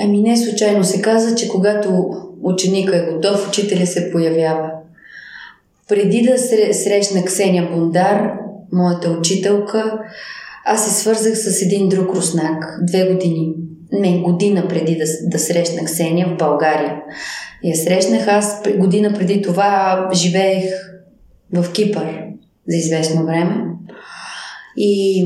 Ами 0.00 0.20
не 0.20 0.36
случайно 0.36 0.84
се 0.84 1.02
каза, 1.02 1.36
че 1.36 1.48
когато 1.48 2.10
ученика 2.42 2.96
е 2.96 3.12
готов, 3.12 3.48
учителя 3.48 3.86
се 3.86 4.10
появява. 4.12 4.70
Преди 5.88 6.22
да 6.22 6.38
срещна 6.74 7.24
Ксения 7.24 7.68
Бундар, 7.72 8.32
моята 8.72 9.10
учителка, 9.10 9.98
аз 10.64 10.84
се 10.84 11.00
свързах 11.00 11.38
с 11.38 11.62
един 11.62 11.88
друг 11.88 12.16
руснак, 12.16 12.78
две 12.82 13.12
години, 13.12 13.52
не, 13.92 14.18
година 14.18 14.68
преди 14.68 14.96
да, 14.96 15.04
да 15.22 15.38
срещна 15.38 15.84
Ксения 15.84 16.28
в 16.28 16.36
България. 16.36 17.02
Я 17.64 17.76
срещнах 17.76 18.28
аз 18.28 18.62
година 18.76 19.12
преди 19.12 19.42
това, 19.42 20.10
живеех 20.14 20.64
в 21.52 21.72
Кипър 21.72 22.24
за 22.68 22.76
известно 22.76 23.24
време. 23.24 23.64
И 24.76 25.24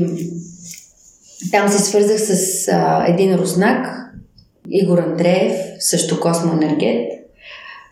там 1.51 1.69
се 1.69 1.83
свързах 1.83 2.19
с 2.19 2.67
а, 2.67 3.05
един 3.07 3.35
руснак, 3.35 3.87
Игор 4.69 4.97
Андреев, 4.97 5.55
също 5.79 6.19
космоенергет. 6.19 7.22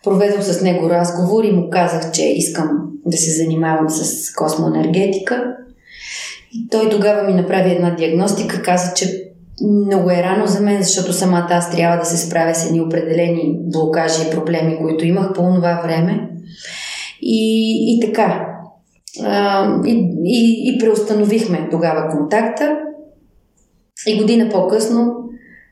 Проведох 0.04 0.42
с 0.42 0.62
него 0.62 0.90
разговор 0.90 1.44
и 1.44 1.52
му 1.52 1.70
казах, 1.70 2.12
че 2.12 2.22
искам 2.22 2.68
да 3.06 3.16
се 3.16 3.30
занимавам 3.30 3.90
с 3.90 4.32
космоенергетика. 4.32 5.56
И 6.54 6.68
той 6.70 6.90
тогава 6.90 7.22
ми 7.22 7.34
направи 7.34 7.70
една 7.70 7.90
диагностика, 7.90 8.62
каза, 8.62 8.94
че 8.94 9.32
много 9.62 10.10
е 10.10 10.22
рано 10.22 10.46
за 10.46 10.60
мен, 10.60 10.82
защото 10.82 11.12
самата 11.12 11.46
аз 11.50 11.70
трябва 11.70 11.98
да 11.98 12.04
се 12.04 12.26
справя 12.26 12.54
с 12.54 12.66
едни 12.66 12.80
определени 12.80 13.56
блокажи 13.58 14.28
и 14.28 14.30
проблеми, 14.30 14.78
които 14.82 15.06
имах 15.06 15.28
по 15.28 15.34
това 15.34 15.80
време. 15.84 16.28
И, 17.22 17.74
и 17.88 18.00
така. 18.00 18.46
А, 19.24 19.66
и, 19.86 20.10
и, 20.24 20.72
и 20.74 20.78
преустановихме 20.78 21.68
тогава 21.70 22.08
контакта. 22.10 22.78
И 24.06 24.18
година 24.18 24.48
по-късно 24.48 25.14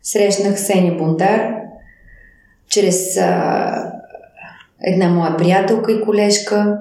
срещнах 0.02 0.60
Сеня 0.60 0.94
Бундар 0.94 1.54
чрез 2.68 3.16
а, 3.16 3.92
една 4.82 5.08
моя 5.08 5.36
приятелка 5.36 5.92
и 5.92 6.00
колежка, 6.00 6.78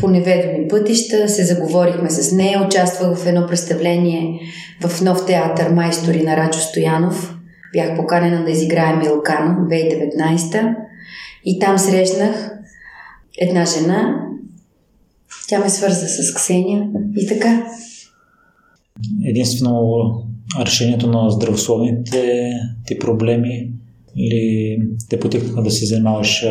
по 0.00 0.08
неведоми 0.08 0.68
пътища, 0.68 1.28
се 1.28 1.44
заговорихме 1.44 2.10
с 2.10 2.32
нея, 2.32 2.66
участвах 2.66 3.18
в 3.18 3.26
едно 3.26 3.46
представление 3.46 4.40
в 4.86 5.00
нов 5.00 5.26
театър 5.26 5.70
Майстори 5.70 6.22
на 6.22 6.36
Рачо 6.36 6.60
Стоянов. 6.60 7.34
Бях 7.72 7.96
поканена 7.96 8.44
да 8.44 8.50
изиграя 8.50 8.96
Милкана 8.96 9.68
2019 9.70 10.74
и 11.44 11.58
там 11.58 11.78
срещнах 11.78 12.50
една 13.38 13.64
жена. 13.64 14.24
Тя 15.48 15.58
ме 15.58 15.68
свърза 15.68 16.06
с 16.08 16.34
Ксения 16.34 16.88
и 17.16 17.26
така. 17.26 17.66
Единствено 19.24 20.08
решението 20.60 21.06
на 21.06 21.30
здравословните 21.30 22.50
ти 22.86 22.98
проблеми 22.98 23.70
или 24.18 24.78
те 25.08 25.20
потикнаха 25.20 25.62
да 25.62 25.70
се 25.70 25.86
занимаваш 25.86 26.46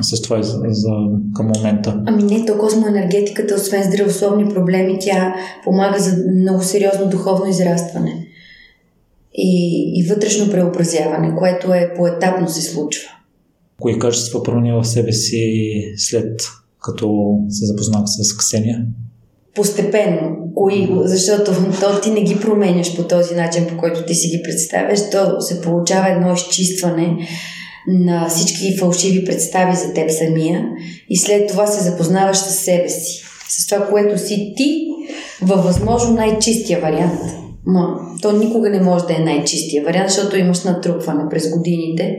с 0.00 0.22
това 0.22 0.42
за, 0.42 0.60
за, 0.68 0.90
към 1.34 1.50
момента? 1.56 2.02
Ами 2.06 2.22
не, 2.22 2.46
то 2.46 2.58
космоенергетиката, 2.58 3.54
освен 3.54 3.82
здравословни 3.82 4.54
проблеми, 4.54 4.98
тя 5.00 5.34
помага 5.64 5.98
за 5.98 6.16
много 6.40 6.62
сериозно 6.62 7.08
духовно 7.10 7.46
израстване 7.50 8.26
и, 9.34 9.92
и 10.00 10.08
вътрешно 10.08 10.50
преобразяване, 10.50 11.36
което 11.36 11.74
е 11.74 11.92
поетапно 11.96 12.48
се 12.48 12.62
случва. 12.62 13.10
Кои 13.80 13.98
качества 13.98 14.42
промени 14.42 14.72
в 14.72 14.84
себе 14.84 15.12
си 15.12 15.82
след 15.96 16.40
като 16.82 17.38
се 17.48 17.66
запознах 17.66 18.02
с 18.06 18.36
Ксения? 18.36 18.86
Постепенно. 19.56 20.36
Кои, 20.54 20.88
защото 21.04 21.52
то 21.80 22.00
ти 22.00 22.10
не 22.10 22.22
ги 22.22 22.40
променяш 22.40 22.96
по 22.96 23.02
този 23.02 23.34
начин, 23.34 23.66
по 23.66 23.76
който 23.76 24.06
ти 24.06 24.14
си 24.14 24.28
ги 24.28 24.42
представяш. 24.42 25.10
То 25.10 25.40
се 25.40 25.60
получава 25.60 26.10
едно 26.10 26.34
изчистване 26.34 27.16
на 27.88 28.28
всички 28.28 28.76
фалшиви 28.78 29.24
представи 29.24 29.76
за 29.76 29.92
теб 29.94 30.10
самия 30.10 30.68
и 31.08 31.18
след 31.18 31.48
това 31.48 31.66
се 31.66 31.90
запознаваш 31.90 32.36
с 32.36 32.54
себе 32.54 32.88
си. 32.88 33.22
С 33.48 33.66
това, 33.66 33.86
което 33.86 34.18
си 34.18 34.54
ти 34.56 34.86
във 35.42 35.64
възможно 35.64 36.14
най-чистия 36.14 36.80
вариант. 36.80 37.20
Ма, 37.66 37.86
то 38.22 38.32
никога 38.32 38.70
не 38.70 38.80
може 38.80 39.04
да 39.04 39.16
е 39.16 39.24
най-чистия 39.24 39.84
вариант, 39.84 40.10
защото 40.10 40.36
имаш 40.36 40.64
натрупване 40.64 41.24
през 41.30 41.50
годините. 41.50 42.16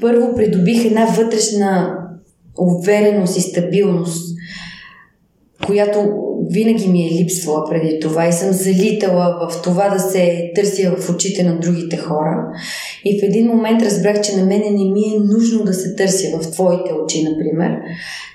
Първо 0.00 0.34
придобих 0.36 0.84
една 0.84 1.04
вътрешна 1.04 1.98
увереност 2.58 3.36
и 3.36 3.40
стабилност, 3.40 4.33
която 5.66 6.24
винаги 6.50 6.88
ми 6.88 7.06
е 7.06 7.10
липсвала 7.10 7.64
преди 7.70 8.00
това 8.00 8.28
и 8.28 8.32
съм 8.32 8.52
залитала 8.52 9.48
в 9.50 9.62
това 9.62 9.88
да 9.88 10.00
се 10.00 10.50
търся 10.54 10.96
в 10.96 11.10
очите 11.10 11.44
на 11.44 11.60
другите 11.60 11.96
хора. 11.96 12.46
И 13.04 13.20
в 13.20 13.22
един 13.22 13.46
момент 13.46 13.82
разбрах, 13.82 14.20
че 14.20 14.36
на 14.36 14.44
мене 14.44 14.70
не 14.70 14.84
ми 14.90 15.00
е 15.00 15.34
нужно 15.34 15.64
да 15.64 15.74
се 15.74 15.94
търся 15.94 16.38
в 16.38 16.50
твоите 16.50 16.92
очи, 17.04 17.24
например. 17.24 17.76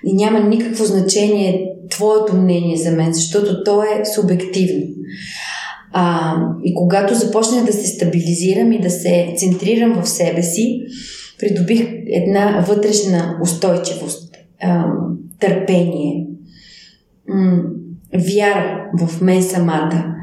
И 0.05 0.13
няма 0.13 0.39
никакво 0.39 0.85
значение 0.85 1.65
твоето 1.89 2.35
мнение 2.35 2.77
за 2.77 2.91
мен, 2.91 3.13
защото 3.13 3.63
то 3.63 3.83
е 3.83 4.05
субективно. 4.15 4.85
А, 5.91 6.33
и 6.63 6.73
когато 6.73 7.15
започнах 7.15 7.65
да 7.65 7.73
се 7.73 7.87
стабилизирам 7.87 8.71
и 8.71 8.81
да 8.81 8.89
се 8.89 9.33
центрирам 9.37 10.01
в 10.01 10.09
себе 10.09 10.43
си, 10.43 10.81
придобих 11.39 11.87
една 12.07 12.65
вътрешна 12.67 13.39
устойчивост, 13.43 14.35
а, 14.61 14.85
търпение, 15.39 16.28
вяра 18.13 18.89
в 18.99 19.21
мен 19.21 19.43
самата. 19.43 20.15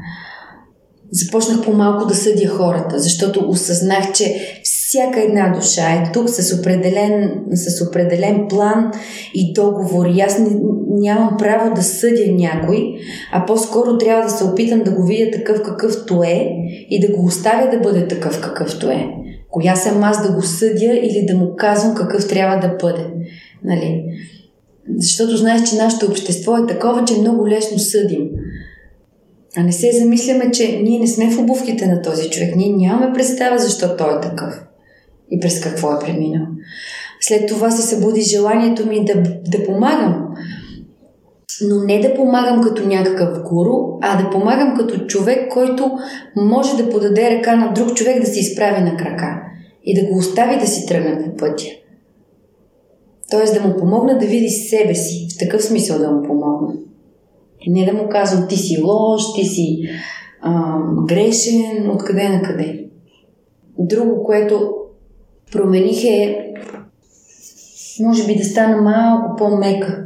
Започнах 1.11 1.65
по-малко 1.65 2.07
да 2.07 2.15
съдя 2.15 2.47
хората, 2.47 2.99
защото 2.99 3.45
осъзнах, 3.49 4.11
че 4.13 4.35
всяка 4.63 5.21
една 5.21 5.49
душа 5.49 5.81
е 5.81 6.11
тук 6.13 6.29
с 6.29 6.59
определен, 6.59 7.43
с 7.51 7.87
определен 7.87 8.45
план 8.49 8.91
и 9.33 9.53
договор. 9.53 10.05
И 10.05 10.21
аз 10.21 10.39
не, 10.39 10.49
нямам 10.89 11.37
право 11.37 11.75
да 11.75 11.83
съдя 11.83 12.31
някой, 12.31 12.95
а 13.31 13.45
по-скоро 13.45 13.97
трябва 13.97 14.23
да 14.23 14.29
се 14.29 14.43
опитам 14.43 14.79
да 14.79 14.91
го 14.91 15.05
видя 15.05 15.31
такъв 15.31 15.61
какъвто 15.61 16.23
е 16.23 16.49
и 16.89 16.99
да 16.99 17.13
го 17.13 17.25
оставя 17.25 17.69
да 17.71 17.79
бъде 17.79 18.07
такъв 18.07 18.41
какъвто 18.41 18.89
е. 18.89 19.07
Коя 19.49 19.75
съм 19.75 20.03
аз 20.03 20.27
да 20.27 20.33
го 20.33 20.41
съдя 20.41 20.93
или 20.93 21.25
да 21.27 21.35
му 21.35 21.55
казвам 21.55 21.95
какъв 21.95 22.27
трябва 22.27 22.67
да 22.67 22.75
бъде. 22.81 23.05
Нали? 23.63 24.03
Защото 24.95 25.37
знаеш, 25.37 25.69
че 25.69 25.75
нашето 25.75 26.05
общество 26.05 26.57
е 26.57 26.67
такова, 26.67 27.05
че 27.05 27.19
много 27.19 27.47
лесно 27.47 27.79
съдим. 27.79 28.29
А 29.57 29.63
не 29.63 29.71
се 29.71 29.91
замисляме, 29.91 30.51
че 30.51 30.79
ние 30.83 30.99
не 30.99 31.07
сме 31.07 31.31
в 31.31 31.39
обувките 31.39 31.87
на 31.87 32.01
този 32.01 32.29
човек. 32.29 32.55
Ние 32.55 32.77
нямаме 32.77 33.13
представа 33.13 33.59
защо 33.59 33.97
той 33.97 34.17
е 34.17 34.21
такъв 34.21 34.63
и 35.31 35.39
през 35.39 35.59
какво 35.59 35.93
е 35.93 35.99
преминал. 35.99 36.47
След 37.21 37.47
това 37.47 37.71
се 37.71 37.87
събуди 37.87 38.21
желанието 38.21 38.87
ми 38.87 39.05
да, 39.05 39.13
да 39.45 39.65
помагам. 39.65 40.27
Но 41.61 41.83
не 41.83 41.99
да 41.99 42.13
помагам 42.13 42.61
като 42.61 42.87
някакъв 42.87 43.43
гуру, 43.43 43.97
а 44.01 44.23
да 44.23 44.29
помагам 44.29 44.77
като 44.77 45.05
човек, 45.05 45.51
който 45.51 45.91
може 46.35 46.77
да 46.77 46.89
подаде 46.89 47.31
ръка 47.31 47.55
на 47.55 47.73
друг 47.73 47.95
човек 47.95 48.19
да 48.19 48.27
се 48.27 48.39
изправи 48.39 48.81
на 48.81 48.97
крака 48.97 49.41
и 49.83 50.01
да 50.01 50.07
го 50.07 50.17
остави 50.17 50.59
да 50.59 50.67
си 50.67 50.85
тръгне 50.85 51.23
по 51.23 51.35
пътя. 51.35 51.65
Тоест 53.31 53.53
да 53.53 53.61
му 53.67 53.77
помогна 53.77 54.17
да 54.17 54.25
види 54.25 54.49
себе 54.49 54.95
си. 54.95 55.27
В 55.35 55.39
такъв 55.39 55.63
смисъл 55.63 55.99
да 55.99 56.11
му 56.11 56.23
помогна. 56.23 56.73
Не 57.67 57.85
да 57.85 57.93
му 57.93 58.09
казвам 58.09 58.47
ти 58.47 58.57
си 58.57 58.81
лош, 58.81 59.21
ти 59.35 59.45
си 59.45 59.89
а, 60.41 60.79
грешен, 61.07 61.89
откъде 61.91 62.29
на 62.29 62.41
къде. 62.41 62.85
Друго, 63.79 64.23
което 64.23 64.73
промених 65.51 66.03
е 66.03 66.47
може 67.99 68.25
би 68.25 68.35
да 68.35 68.43
стана 68.43 68.81
малко 68.81 69.35
по-мека, 69.37 70.03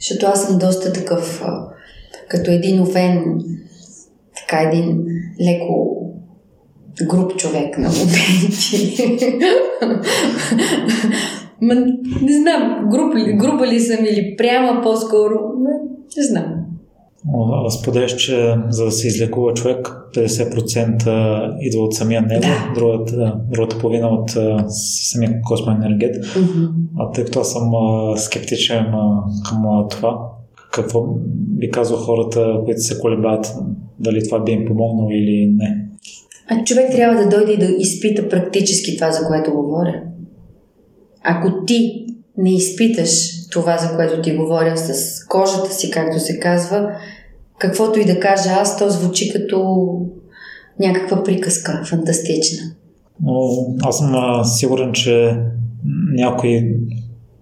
защото 0.00 0.26
аз 0.26 0.46
съм 0.46 0.58
доста 0.58 0.92
такъв 0.92 1.42
а, 1.44 1.68
като 2.28 2.50
един 2.50 2.80
овен, 2.80 3.40
така 4.36 4.62
един 4.62 5.04
леко 5.40 6.02
груп 7.02 7.36
човек 7.36 7.78
на 7.78 7.88
моменти. 7.88 8.96
Ма, 11.62 11.74
не 12.22 12.32
знам, 12.40 12.88
груп 12.90 13.14
ли, 13.14 13.32
груба 13.32 13.66
ли 13.66 13.80
съм 13.80 14.04
или 14.04 14.36
пряма 14.36 14.80
по-скоро, 14.82 15.34
не, 15.58 15.70
не 16.16 16.22
знам. 16.22 16.66
Споделяш, 17.70 18.16
че 18.16 18.54
за 18.68 18.84
да 18.84 18.90
се 18.90 19.06
излекува 19.06 19.54
човек, 19.54 19.88
50% 20.14 21.56
идва 21.60 21.82
от 21.82 21.94
самия 21.94 22.22
него, 22.22 22.42
да. 22.42 22.80
другата, 22.80 23.36
другата 23.50 23.78
половина 23.78 24.08
от 24.08 24.30
самия 24.68 25.40
космоенергет. 25.42 26.24
Mm-hmm. 26.24 26.68
А 26.98 27.10
тъй 27.10 27.24
като 27.24 27.40
аз 27.40 27.52
съм 27.52 27.70
скептичен 28.16 28.84
към 29.48 29.86
това, 29.90 30.18
какво 30.72 31.04
би 31.30 31.70
казал 31.70 31.96
хората, 31.96 32.54
които 32.64 32.80
се 32.80 32.98
колебаят, 32.98 33.54
дали 34.00 34.24
това 34.28 34.44
би 34.44 34.52
им 34.52 34.64
помогнало 34.66 35.10
или 35.10 35.54
не? 35.56 35.86
А 36.48 36.64
човек 36.64 36.90
трябва 36.90 37.24
да 37.24 37.28
дойде 37.28 37.52
и 37.52 37.58
да 37.58 37.66
изпита 37.78 38.28
практически 38.28 38.96
това, 38.96 39.12
за 39.12 39.26
което 39.26 39.52
говоря. 39.52 40.02
Ако 41.28 41.64
ти 41.64 42.06
не 42.38 42.54
изпиташ 42.54 43.10
това, 43.50 43.78
за 43.78 43.96
което 43.96 44.22
ти 44.22 44.36
говоря 44.36 44.76
с 44.76 45.24
кожата 45.24 45.70
си, 45.70 45.90
както 45.90 46.20
се 46.20 46.38
казва, 46.40 46.90
каквото 47.58 48.00
и 48.00 48.04
да 48.04 48.20
кажа 48.20 48.50
аз, 48.50 48.78
то 48.78 48.90
звучи 48.90 49.32
като 49.32 49.86
някаква 50.80 51.22
приказка, 51.22 51.82
фантастична. 51.84 52.58
Но 53.22 53.50
аз 53.82 53.98
съм 53.98 54.44
сигурен, 54.44 54.92
че 54.92 55.36
някои, 56.12 56.74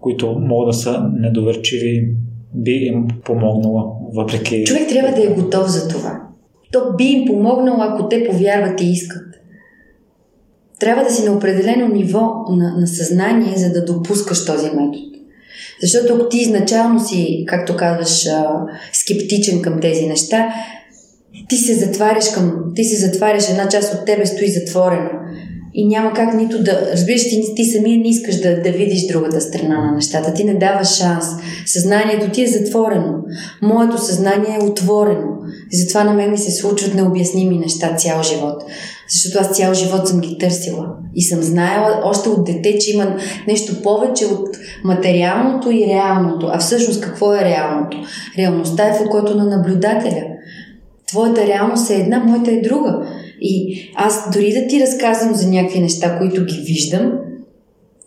които 0.01 0.39
могат 0.39 0.69
да 0.69 0.73
са 0.73 1.11
недоверчиви, 1.15 2.09
би 2.55 2.71
им 2.71 3.09
помогнала, 3.25 3.85
въпреки... 4.15 4.65
Човек 4.65 4.89
трябва 4.89 5.17
да 5.17 5.25
е 5.25 5.35
готов 5.35 5.71
за 5.71 5.89
това. 5.89 6.21
То 6.73 6.81
би 6.99 7.05
им 7.05 7.27
помогнало, 7.27 7.83
ако 7.83 8.09
те 8.09 8.29
повярват 8.31 8.81
и 8.81 8.91
искат. 8.91 9.34
Трябва 10.85 11.05
да 11.05 11.11
си 11.11 11.25
на 11.25 11.33
определено 11.33 11.89
ниво 11.89 12.21
на, 12.51 12.77
на 12.79 12.87
съзнание, 12.87 13.57
за 13.57 13.73
да 13.73 13.85
допускаш 13.85 14.45
този 14.45 14.67
метод. 14.67 14.99
Защото 15.83 16.15
ако 16.15 16.29
ти 16.29 16.39
изначално 16.39 17.07
си, 17.07 17.45
както 17.49 17.77
казваш, 17.77 18.27
скептичен 18.93 19.63
към 19.63 19.81
тези 19.81 20.07
неща, 20.07 20.55
ти 21.49 21.57
се 21.57 21.75
затваряш 21.75 22.33
към, 22.35 22.63
ти 22.75 22.85
се 22.85 23.07
затваряш, 23.07 23.49
една 23.49 23.69
част 23.69 23.95
от 23.95 24.05
тебе 24.05 24.27
стои 24.27 24.49
затворена. 24.49 25.11
И 25.75 25.87
няма 25.87 26.13
как 26.13 26.35
нито 26.35 26.63
да... 26.63 26.89
Разбираш, 26.93 27.23
ти, 27.23 27.55
ти 27.57 27.65
самия 27.65 27.99
не 27.99 28.09
искаш 28.09 28.41
да, 28.41 28.63
да 28.63 28.71
видиш 28.71 29.07
другата 29.07 29.41
страна 29.41 29.85
на 29.85 29.93
нещата. 29.93 30.35
Ти 30.35 30.45
не 30.45 30.55
даваш 30.55 30.89
шанс. 30.89 31.25
Съзнанието 31.67 32.31
ти 32.31 32.43
е 32.43 32.47
затворено. 32.47 33.15
Моето 33.63 33.99
съзнание 33.99 34.59
е 34.61 34.65
отворено. 34.65 35.29
И 35.73 35.77
затова 35.77 36.05
на 36.05 36.15
мен 36.15 36.31
ми 36.31 36.39
се 36.39 36.51
случват 36.51 36.95
необясними 36.95 37.59
неща 37.59 37.95
цял 37.97 38.23
живот. 38.23 38.65
Защото 39.09 39.39
аз 39.41 39.57
цял 39.57 39.75
живот 39.75 40.09
съм 40.09 40.21
ги 40.21 40.39
търсила. 40.39 40.87
И 41.15 41.23
съм 41.23 41.43
знаела 41.43 42.01
още 42.05 42.29
от 42.29 42.45
дете, 42.45 42.79
че 42.79 42.91
има 42.91 43.17
нещо 43.49 43.83
повече 43.83 44.27
от 44.27 44.49
материалното 44.85 45.71
и 45.71 45.87
реалното. 45.87 46.51
А 46.53 46.59
всъщност 46.59 47.01
какво 47.01 47.35
е 47.35 47.45
реалното? 47.45 47.97
Реалността 48.39 48.89
е 48.89 48.93
в 48.93 49.07
окото 49.07 49.37
на 49.37 49.45
наблюдателя. 49.45 50.23
Твоята 51.09 51.47
реалност 51.47 51.91
е 51.91 51.95
една, 51.95 52.19
моята 52.19 52.51
е 52.51 52.61
друга. 52.61 53.07
И 53.41 53.83
аз 53.95 54.31
дори 54.33 54.53
да 54.53 54.67
ти 54.67 54.81
разказвам 54.81 55.35
за 55.35 55.49
някакви 55.49 55.81
неща, 55.81 56.19
които 56.19 56.45
ги 56.45 56.65
виждам, 56.67 57.13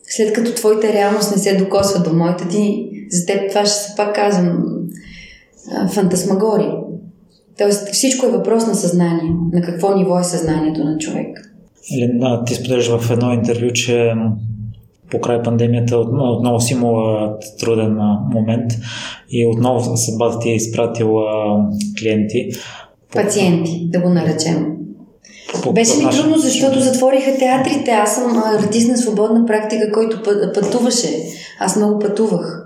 след 0.07 0.33
като 0.33 0.53
твоята 0.53 0.93
реалност 0.93 1.35
не 1.35 1.41
се 1.41 1.55
докосва 1.55 2.03
до 2.03 2.13
моята 2.13 2.47
ти, 2.47 2.89
за 3.11 3.25
теб 3.25 3.49
това 3.49 3.65
ще 3.65 3.75
се 3.75 3.95
пак 3.97 4.15
казвам 4.15 4.63
фантасмагори. 5.91 6.71
Тоест 7.57 7.93
всичко 7.93 8.25
е 8.25 8.31
въпрос 8.31 8.67
на 8.67 8.75
съзнание. 8.75 9.31
На 9.53 9.61
какво 9.61 9.95
ниво 9.95 10.19
е 10.19 10.23
съзнанието 10.23 10.83
на 10.83 10.97
човек. 10.97 11.53
Елена, 11.97 12.43
ти 12.45 12.55
споделяш 12.55 12.87
в 12.87 13.11
едно 13.11 13.33
интервю, 13.33 13.71
че 13.73 14.13
по 15.11 15.21
край 15.21 15.43
пандемията 15.43 15.97
отново 15.97 16.59
си 16.59 16.73
имала 16.73 17.37
труден 17.59 17.97
момент 18.33 18.71
и 19.29 19.45
отново 19.45 19.97
съдбата 19.97 20.39
ти 20.39 20.49
е 20.49 20.55
изпратила 20.55 21.25
клиенти. 21.99 22.49
Пациенти, 23.13 23.89
да 23.89 23.99
го 23.99 24.09
наречем. 24.09 24.77
По 25.63 25.73
Беше 25.73 25.97
ми 25.97 26.11
трудно, 26.11 26.37
защото 26.37 26.79
затвориха 26.79 27.37
театрите. 27.39 27.91
Аз 27.91 28.15
съм 28.15 28.43
артист 28.59 28.89
на 28.89 28.97
свободна 28.97 29.45
практика, 29.45 29.91
който 29.91 30.23
пътуваше. 30.53 31.09
Аз 31.59 31.75
много 31.75 31.99
пътувах. 31.99 32.63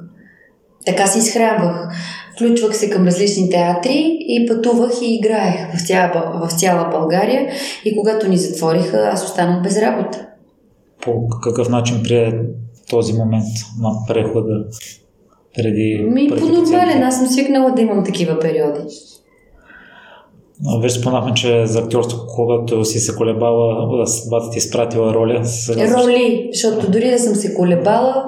Така 0.86 1.08
се 1.08 1.20
изхрабвах. 1.20 1.94
Включвах 2.42 2.78
се 2.78 2.90
към 2.90 3.06
различни 3.06 3.50
театри 3.50 4.18
и 4.20 4.48
пътувах 4.48 4.92
и 5.02 5.16
играех 5.16 5.78
в 5.78 5.88
цяла, 5.88 6.48
в 6.48 6.60
цяла 6.60 6.90
България. 6.92 7.50
И 7.86 7.98
когато 7.98 8.30
ни 8.30 8.38
затвориха, 8.38 9.10
аз 9.14 9.24
останах 9.24 9.64
без 9.64 9.78
работа. 9.78 10.28
По 11.02 11.28
какъв 11.44 11.70
начин 11.70 12.04
прие 12.04 12.40
този 12.90 13.14
момент 13.14 13.46
на 13.82 13.90
прехода 14.08 14.66
преди... 15.56 16.06
Ми, 16.10 16.30
по 16.30 16.46
нормален. 16.46 17.04
Аз 17.04 17.18
съм 17.18 17.28
свикнала 17.28 17.72
да 17.72 17.82
имам 17.82 18.06
такива 18.06 18.40
периоди. 18.40 18.80
Вече 20.82 20.96
споменахме, 20.96 21.34
че 21.34 21.66
за 21.66 21.80
актьорство, 21.80 22.20
когато 22.36 22.86
си 22.86 23.00
се 23.00 23.16
колебала, 23.16 24.08
съдбата 24.08 24.50
ти 24.52 24.58
изпратила 24.58 25.14
роля. 25.14 25.46
Сега... 25.46 26.04
Роли, 26.04 26.50
защото 26.54 26.92
дори 26.92 27.12
да 27.12 27.20
съм 27.20 27.36
се 27.36 27.54
колебала, 27.54 28.26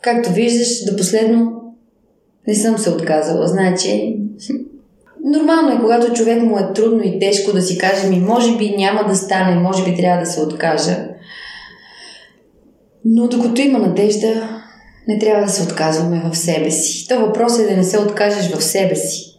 както 0.00 0.32
виждаш, 0.32 0.84
до 0.90 0.96
последно 0.96 1.62
не 2.48 2.54
съм 2.54 2.78
се 2.78 2.90
отказала. 2.90 3.46
Значи, 3.46 4.16
нормално 5.24 5.72
е, 5.72 5.80
когато 5.80 6.12
човек 6.12 6.42
му 6.42 6.58
е 6.58 6.72
трудно 6.74 7.02
и 7.04 7.18
тежко 7.18 7.52
да 7.52 7.62
си 7.62 7.78
каже 7.78 8.08
ми, 8.08 8.20
може 8.20 8.56
би 8.56 8.74
няма 8.76 9.04
да 9.08 9.16
стане, 9.16 9.60
може 9.60 9.84
би 9.84 9.96
трябва 9.96 10.20
да 10.24 10.30
се 10.30 10.40
откажа. 10.40 11.08
Но 13.04 13.28
докато 13.28 13.60
има 13.60 13.78
надежда, 13.78 14.58
не 15.08 15.18
трябва 15.18 15.44
да 15.44 15.52
се 15.52 15.62
отказваме 15.62 16.22
в 16.30 16.36
себе 16.36 16.70
си. 16.70 17.08
То 17.08 17.20
въпрос 17.20 17.58
е 17.58 17.66
да 17.66 17.76
не 17.76 17.84
се 17.84 17.98
откажеш 17.98 18.50
в 18.50 18.64
себе 18.64 18.96
си 18.96 19.32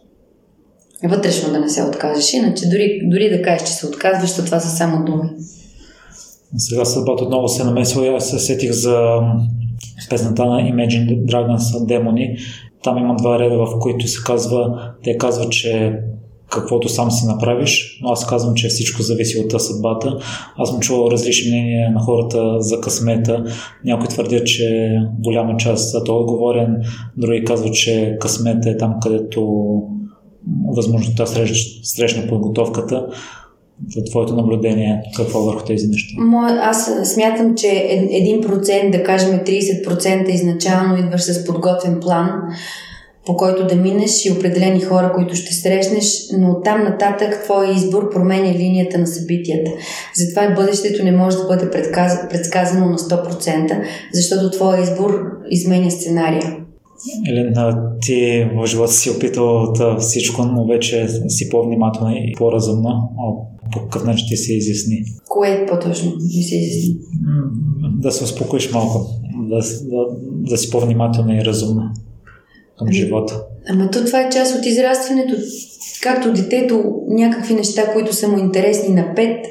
вътрешно 1.08 1.52
да 1.52 1.60
не 1.60 1.68
се 1.68 1.82
откажеш. 1.82 2.32
Иначе 2.32 2.68
дори, 2.68 3.00
дори 3.04 3.30
да 3.30 3.42
кажеш, 3.42 3.68
че 3.68 3.74
се 3.74 3.86
отказваш, 3.86 4.36
то 4.36 4.44
това 4.44 4.60
са 4.60 4.76
само 4.76 5.04
думи. 5.04 5.30
Сега 6.56 6.84
съдбата 6.84 7.24
отново 7.24 7.48
се 7.48 7.64
намесва 7.64 8.06
и 8.06 8.08
аз 8.08 8.30
се 8.30 8.38
сетих 8.38 8.72
за 8.72 9.20
песната 10.10 10.44
на 10.44 10.60
Imagine 10.60 11.24
Dragons 11.24 11.86
Демони. 11.86 12.36
Там 12.82 12.98
има 12.98 13.16
два 13.16 13.38
реда, 13.38 13.56
в 13.56 13.78
които 13.80 14.08
се 14.08 14.22
казва, 14.24 14.92
те 15.02 15.18
казват, 15.18 15.50
че 15.50 15.98
каквото 16.50 16.88
сам 16.88 17.10
си 17.10 17.26
направиш, 17.26 17.98
но 18.02 18.10
аз 18.10 18.26
казвам, 18.26 18.54
че 18.54 18.68
всичко 18.68 19.02
зависи 19.02 19.38
от 19.38 19.62
съдбата. 19.62 20.18
Аз 20.56 20.68
съм 20.68 20.80
чувал 20.80 21.10
различни 21.10 21.50
мнения 21.50 21.90
на 21.90 22.00
хората 22.00 22.60
за 22.60 22.80
късмета. 22.80 23.44
Някои 23.84 24.08
твърдят, 24.08 24.46
че 24.46 24.98
голяма 25.18 25.56
част 25.56 25.94
е 25.94 26.12
отговорен, 26.12 26.76
други 27.16 27.44
казват, 27.44 27.74
че 27.74 28.16
късмета 28.20 28.70
е 28.70 28.76
там, 28.76 28.94
където 29.02 29.64
възможността 30.76 31.26
срещ, 31.26 31.84
срещна 31.84 32.28
подготовката. 32.28 33.06
За 33.96 34.04
твоето 34.04 34.34
наблюдение, 34.34 35.02
какво 35.16 35.40
върху 35.40 35.64
тези 35.64 35.86
неща? 35.86 36.14
Аз 36.60 36.90
смятам, 37.04 37.54
че 37.54 37.66
1%, 37.66 38.90
да 38.90 39.02
кажем 39.02 39.40
30% 39.40 40.28
изначално 40.28 40.98
идваш 40.98 41.22
с 41.22 41.44
подготвен 41.44 42.00
план, 42.00 42.30
по 43.26 43.36
който 43.36 43.66
да 43.66 43.76
минеш 43.76 44.24
и 44.24 44.32
определени 44.32 44.80
хора, 44.80 45.12
които 45.14 45.34
ще 45.34 45.54
срещнеш, 45.54 46.28
но 46.38 46.60
там 46.60 46.84
нататък 46.84 47.42
твой 47.44 47.74
избор 47.74 48.10
променя 48.10 48.52
линията 48.52 48.98
на 48.98 49.06
събитията. 49.06 49.70
Затова 50.14 50.54
бъдещето 50.54 51.04
не 51.04 51.12
може 51.12 51.36
да 51.36 51.44
бъде 51.44 51.70
предсказано 52.30 52.86
на 52.86 52.98
100%, 52.98 53.82
защото 54.12 54.50
твой 54.50 54.82
избор 54.82 55.24
изменя 55.50 55.90
сценария. 55.90 56.56
Елена, 57.28 57.92
ти 58.00 58.46
в 58.56 58.66
живота 58.66 58.92
си 58.92 59.10
опитал 59.10 59.62
от 59.62 60.02
всичко, 60.02 60.42
но 60.42 60.66
вече 60.66 61.08
си 61.28 61.48
по-внимателна 61.48 62.14
и 62.14 62.32
по-разумна. 62.38 63.02
По 63.72 63.80
какъв 63.80 64.04
начин 64.04 64.26
ти 64.28 64.36
се 64.36 64.54
изясни? 64.54 65.04
Кое 65.28 65.66
по-точно 65.68 66.12
ми 66.36 66.42
се 66.42 66.56
изясни? 66.56 66.96
Да 67.98 68.12
се 68.12 68.24
успокоиш 68.24 68.72
малко, 68.72 69.06
да, 69.48 69.56
да, 69.82 70.06
да 70.50 70.58
си 70.58 70.70
по-внимателна 70.70 71.36
и 71.36 71.44
разумна 71.44 71.92
към 72.78 72.86
ами, 72.86 72.96
живота. 72.96 73.44
Ама 73.68 73.90
то 73.90 74.04
това 74.04 74.20
е 74.20 74.30
част 74.30 74.58
от 74.58 74.66
израстването. 74.66 75.34
Както 76.02 76.32
детето, 76.32 76.84
някакви 77.08 77.54
неща, 77.54 77.92
които 77.92 78.12
са 78.12 78.28
му 78.28 78.38
интересни 78.38 78.94
на 78.94 79.14
5, 79.16 79.42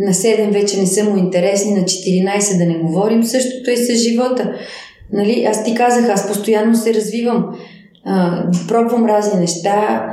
на 0.00 0.12
7 0.12 0.52
вече 0.52 0.80
не 0.80 0.86
са 0.86 1.04
му 1.04 1.16
интересни, 1.16 1.74
на 1.74 1.80
14 1.80 2.58
да 2.58 2.66
не 2.66 2.78
говорим, 2.78 3.24
същото 3.24 3.70
е 3.70 3.76
с 3.76 3.94
живота. 3.94 4.52
Нали, 5.12 5.46
аз 5.50 5.64
ти 5.64 5.74
казах, 5.74 6.10
аз 6.10 6.28
постоянно 6.28 6.74
се 6.74 6.94
развивам, 6.94 7.46
а, 8.04 8.44
пробвам 8.68 9.06
разни 9.06 9.40
неща, 9.40 10.06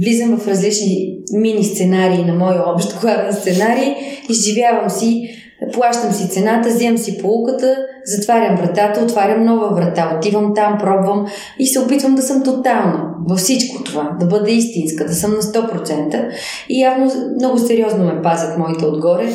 влизам 0.00 0.38
в 0.38 0.48
различни 0.48 1.18
мини 1.32 1.64
сценарии 1.64 2.24
на 2.24 2.34
моя 2.34 2.62
общ 2.66 3.00
главен 3.00 3.32
сценарий, 3.32 3.94
изживявам 4.28 4.90
си, 4.90 5.28
плащам 5.72 6.12
си 6.12 6.28
цената, 6.28 6.68
вземам 6.68 6.98
си 6.98 7.18
полуката, 7.18 7.76
затварям 8.04 8.56
вратата, 8.56 9.00
отварям 9.00 9.44
нова 9.44 9.74
врата, 9.74 10.16
отивам 10.18 10.52
там, 10.54 10.78
пробвам 10.80 11.26
и 11.58 11.66
се 11.66 11.80
опитвам 11.80 12.14
да 12.14 12.22
съм 12.22 12.42
тотална 12.42 13.14
във 13.28 13.38
всичко 13.38 13.84
това, 13.84 14.16
да 14.20 14.26
бъда 14.26 14.50
истинска, 14.50 15.06
да 15.06 15.14
съм 15.14 15.30
на 15.30 15.42
100%. 15.42 16.28
И 16.68 16.80
явно 16.80 17.12
много 17.34 17.58
сериозно 17.58 18.04
ме 18.04 18.22
пазят 18.22 18.58
моите 18.58 18.84
отгоре 18.84 19.28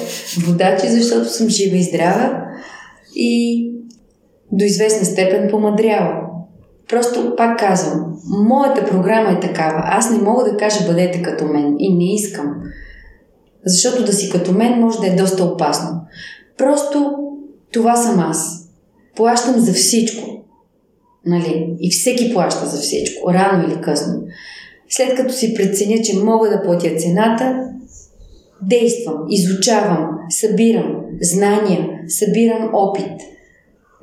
водачи, 0.48 0.88
защото 0.88 1.30
съм 1.30 1.50
жива 1.50 1.78
и 1.78 1.84
здрава. 1.84 2.44
И 3.16 3.73
до 4.54 4.66
известна 4.66 5.06
степен 5.06 5.48
помадряла. 5.52 6.22
Просто 6.90 7.34
пак 7.38 7.60
казвам, 7.60 8.18
моята 8.28 8.86
програма 8.86 9.32
е 9.32 9.40
такава. 9.40 9.82
Аз 9.84 10.12
не 10.12 10.18
мога 10.18 10.44
да 10.44 10.58
кажа 10.58 10.86
бъдете 10.86 11.22
като 11.22 11.46
мен 11.46 11.76
и 11.80 11.96
не 11.96 12.14
искам. 12.14 12.56
Защото 13.66 14.06
да 14.06 14.14
си 14.14 14.30
като 14.30 14.52
мен 14.52 14.80
може 14.80 15.00
да 15.00 15.08
е 15.08 15.16
доста 15.16 15.44
опасно. 15.44 16.02
Просто 16.58 17.12
това 17.74 17.96
съм 17.96 18.20
аз. 18.20 18.70
Плащам 19.16 19.60
за 19.60 19.74
всичко. 19.74 20.30
Нали? 21.26 21.76
И 21.80 21.92
всеки 21.92 22.34
плаща 22.34 22.66
за 22.66 22.78
всичко, 22.78 23.34
рано 23.34 23.68
или 23.68 23.82
късно. 23.82 24.24
След 24.90 25.16
като 25.16 25.34
си 25.34 25.54
преценя, 25.54 26.02
че 26.04 26.20
мога 26.20 26.50
да 26.50 26.62
платя 26.64 26.96
цената, 26.98 27.68
действам, 28.62 29.16
изучавам, 29.30 30.10
събирам 30.30 30.96
знания, 31.22 31.90
събирам 32.08 32.70
опит. 32.74 33.33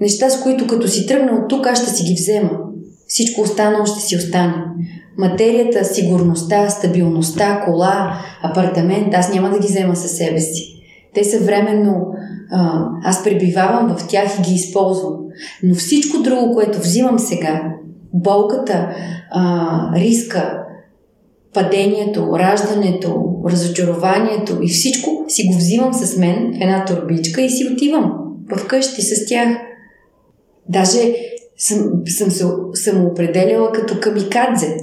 Неща, 0.00 0.30
с 0.30 0.42
които 0.42 0.66
като 0.66 0.88
си 0.88 1.06
тръгна 1.06 1.32
от 1.32 1.48
тук, 1.48 1.66
аз 1.66 1.82
ще 1.82 1.90
си 1.90 2.04
ги 2.04 2.14
взема. 2.14 2.50
Всичко 3.06 3.40
останало 3.40 3.86
ще 3.86 4.00
си 4.00 4.16
остане. 4.16 4.54
Материята, 5.18 5.84
сигурността, 5.84 6.70
стабилността, 6.70 7.62
кола, 7.64 8.20
апартамент, 8.42 9.14
аз 9.14 9.34
няма 9.34 9.50
да 9.50 9.58
ги 9.58 9.66
взема 9.66 9.96
със 9.96 10.10
себе 10.10 10.40
си. 10.40 10.82
Те 11.14 11.24
са 11.24 11.38
временно, 11.38 12.06
а, 12.52 12.84
аз 13.04 13.24
пребивавам 13.24 13.96
в 13.96 14.08
тях 14.08 14.38
и 14.38 14.42
ги 14.42 14.54
използвам. 14.54 15.16
Но 15.62 15.74
всичко 15.74 16.22
друго, 16.22 16.54
което 16.54 16.78
взимам 16.78 17.18
сега, 17.18 17.62
болката, 18.14 18.88
а, 19.30 19.94
риска, 19.96 20.58
падението, 21.54 22.38
раждането, 22.38 23.24
разочарованието 23.50 24.58
и 24.62 24.68
всичко 24.68 25.10
си 25.28 25.46
го 25.46 25.56
взимам 25.56 25.94
с 25.94 26.16
мен 26.16 26.52
в 26.52 26.62
една 26.62 26.84
турбичка 26.84 27.42
и 27.42 27.50
си 27.50 27.68
отивам 27.74 28.12
вкъщи 28.56 29.02
с 29.02 29.26
тях. 29.28 29.48
Даже 30.70 31.14
съм, 31.56 32.02
съм 32.06 32.30
се 32.30 32.44
самоопределяла 32.74 33.72
като 33.72 34.00
камикадзе. 34.00 34.76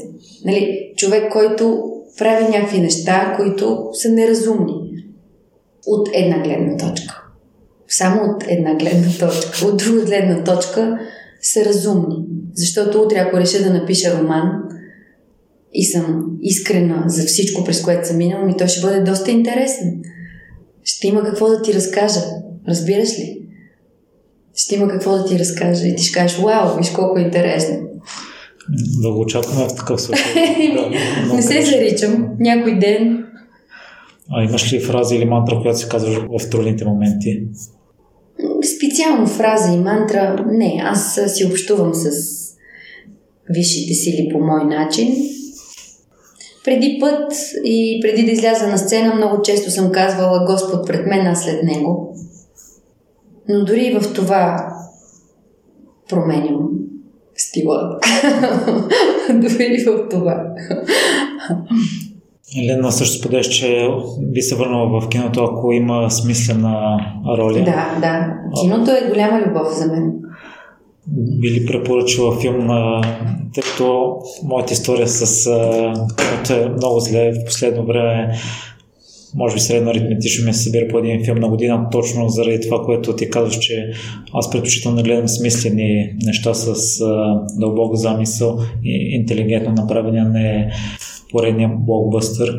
Нали, 0.45 0.93
човек, 0.95 1.31
който 1.31 1.83
прави 2.17 2.43
някакви 2.43 2.79
неща, 2.79 3.33
които 3.37 3.89
са 3.93 4.09
неразумни. 4.09 4.73
От 5.85 6.09
една 6.13 6.39
гледна 6.39 6.77
точка. 6.77 7.23
Само 7.87 8.21
от 8.31 8.43
една 8.47 8.75
гледна 8.75 9.09
точка. 9.19 9.67
От 9.67 9.77
друга 9.77 10.05
гледна 10.05 10.43
точка 10.43 10.99
са 11.41 11.65
разумни. 11.65 12.25
Защото 12.53 13.01
утре, 13.01 13.17
ако 13.17 13.37
реша 13.37 13.63
да 13.63 13.73
напиша 13.73 14.19
роман 14.19 14.63
и 15.73 15.85
съм 15.85 16.25
искрена 16.41 17.03
за 17.07 17.25
всичко, 17.25 17.63
през 17.63 17.81
което 17.81 18.07
съм 18.07 18.17
минала, 18.17 18.45
ми 18.45 18.57
той 18.57 18.67
ще 18.67 18.81
бъде 18.81 18.99
доста 18.99 19.31
интересен. 19.31 20.01
Ще 20.83 21.07
има 21.07 21.23
какво 21.23 21.47
да 21.47 21.61
ти 21.61 21.73
разкажа. 21.73 22.19
Разбираш 22.67 23.19
ли? 23.19 23.46
Ще 24.57 24.75
има 24.75 24.87
какво 24.87 25.11
да 25.11 25.25
ти 25.25 25.39
разкажа 25.39 25.87
и 25.87 25.95
ти 25.95 26.03
ще 26.03 26.19
кажеш, 26.19 26.37
вау, 26.37 26.77
виж 26.77 26.89
колко 26.89 27.19
е 27.19 27.21
интересно. 27.21 27.77
Да 29.01 29.11
го 29.11 29.19
очакваме 29.19 29.67
в 29.67 29.75
такъв 29.75 30.01
случай. 30.01 30.33
да, 30.73 31.35
не 31.35 31.41
се 31.41 31.61
заричам. 31.61 32.29
Някой 32.39 32.79
ден. 32.79 33.25
А 34.31 34.43
имаш 34.43 34.73
ли 34.73 34.79
фраза 34.79 35.15
или 35.15 35.25
мантра, 35.25 35.59
която 35.61 35.79
си 35.79 35.89
казваш 35.89 36.15
в 36.15 36.49
трудните 36.49 36.85
моменти? 36.85 37.43
Специално 38.77 39.27
фраза 39.27 39.73
и 39.73 39.77
мантра, 39.77 40.45
не. 40.51 40.81
Аз 40.83 41.19
си 41.27 41.45
общувам 41.45 41.93
с 41.93 42.09
висшите 43.49 43.93
сили 43.93 44.29
по 44.31 44.39
мой 44.39 44.65
начин. 44.65 45.15
Преди 46.65 46.97
път 46.99 47.33
и 47.65 47.99
преди 48.01 48.25
да 48.25 48.31
изляза 48.31 48.67
на 48.67 48.77
сцена, 48.77 49.15
много 49.15 49.41
често 49.41 49.71
съм 49.71 49.91
казвала 49.91 50.45
Господ 50.45 50.87
пред 50.87 51.07
мен, 51.07 51.27
а 51.27 51.35
след 51.35 51.63
Него. 51.63 52.15
Но 53.49 53.65
дори 53.65 53.85
и 53.85 53.99
в 53.99 54.13
това 54.13 54.73
променям 56.09 56.69
стила. 57.35 57.99
дори 59.33 59.85
в 59.87 60.09
това. 60.09 60.43
Елена 62.57 62.91
също 62.91 63.19
споделяш, 63.19 63.47
че 63.47 63.89
би 64.21 64.41
се 64.41 64.55
върнала 64.55 65.01
в 65.01 65.09
киното, 65.09 65.43
ако 65.43 65.71
има 65.71 66.11
смислена 66.11 66.99
роля. 67.37 67.63
Да, 67.63 67.97
да. 68.01 68.33
Киното 68.61 68.91
е 68.91 69.09
голяма 69.09 69.41
любов 69.41 69.67
за 69.77 69.85
мен. 69.85 70.13
Би 71.39 71.51
ли 71.51 71.65
препоръчала 71.65 72.39
филм, 72.39 72.67
тъй 73.53 73.63
като 73.63 74.17
моята 74.43 74.73
история 74.73 75.07
с 75.07 75.49
киното 76.17 76.53
е 76.53 76.69
много 76.69 76.99
зле 76.99 77.31
в 77.31 77.45
последно 77.45 77.85
време 77.85 78.33
може 79.35 79.53
би 79.53 79.59
средно 79.59 79.91
аритметично 79.91 80.45
ми 80.45 80.53
се 80.53 80.63
събира 80.63 80.87
по 80.87 80.99
един 80.99 81.25
филм 81.25 81.39
на 81.39 81.49
година, 81.49 81.87
точно 81.91 82.29
заради 82.29 82.61
това, 82.61 82.83
което 82.85 83.15
ти 83.15 83.29
казваш, 83.29 83.57
че 83.59 83.91
аз 84.33 84.51
предпочитам 84.51 84.95
да 84.95 85.03
гледам 85.03 85.27
смислени 85.27 86.15
неща 86.25 86.53
с 86.53 87.01
а, 87.01 87.41
дълбок 87.59 87.95
замисъл 87.95 88.59
и 88.83 89.15
интелигентно 89.15 89.71
направения, 89.71 90.25
не 90.25 90.71
поредния 91.31 91.69
блокбъстър. 91.79 92.55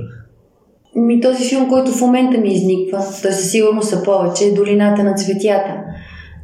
Ми 0.97 1.21
този 1.21 1.49
филм, 1.49 1.69
който 1.69 1.93
в 1.93 2.01
момента 2.01 2.39
ми 2.39 2.53
изниква, 2.53 2.99
той 3.23 3.33
със 3.33 3.51
сигурност 3.51 3.89
са 3.89 4.03
повече, 4.03 4.45
е 4.45 4.55
Долината 4.55 5.05
на 5.05 5.15
цветята. 5.15 5.75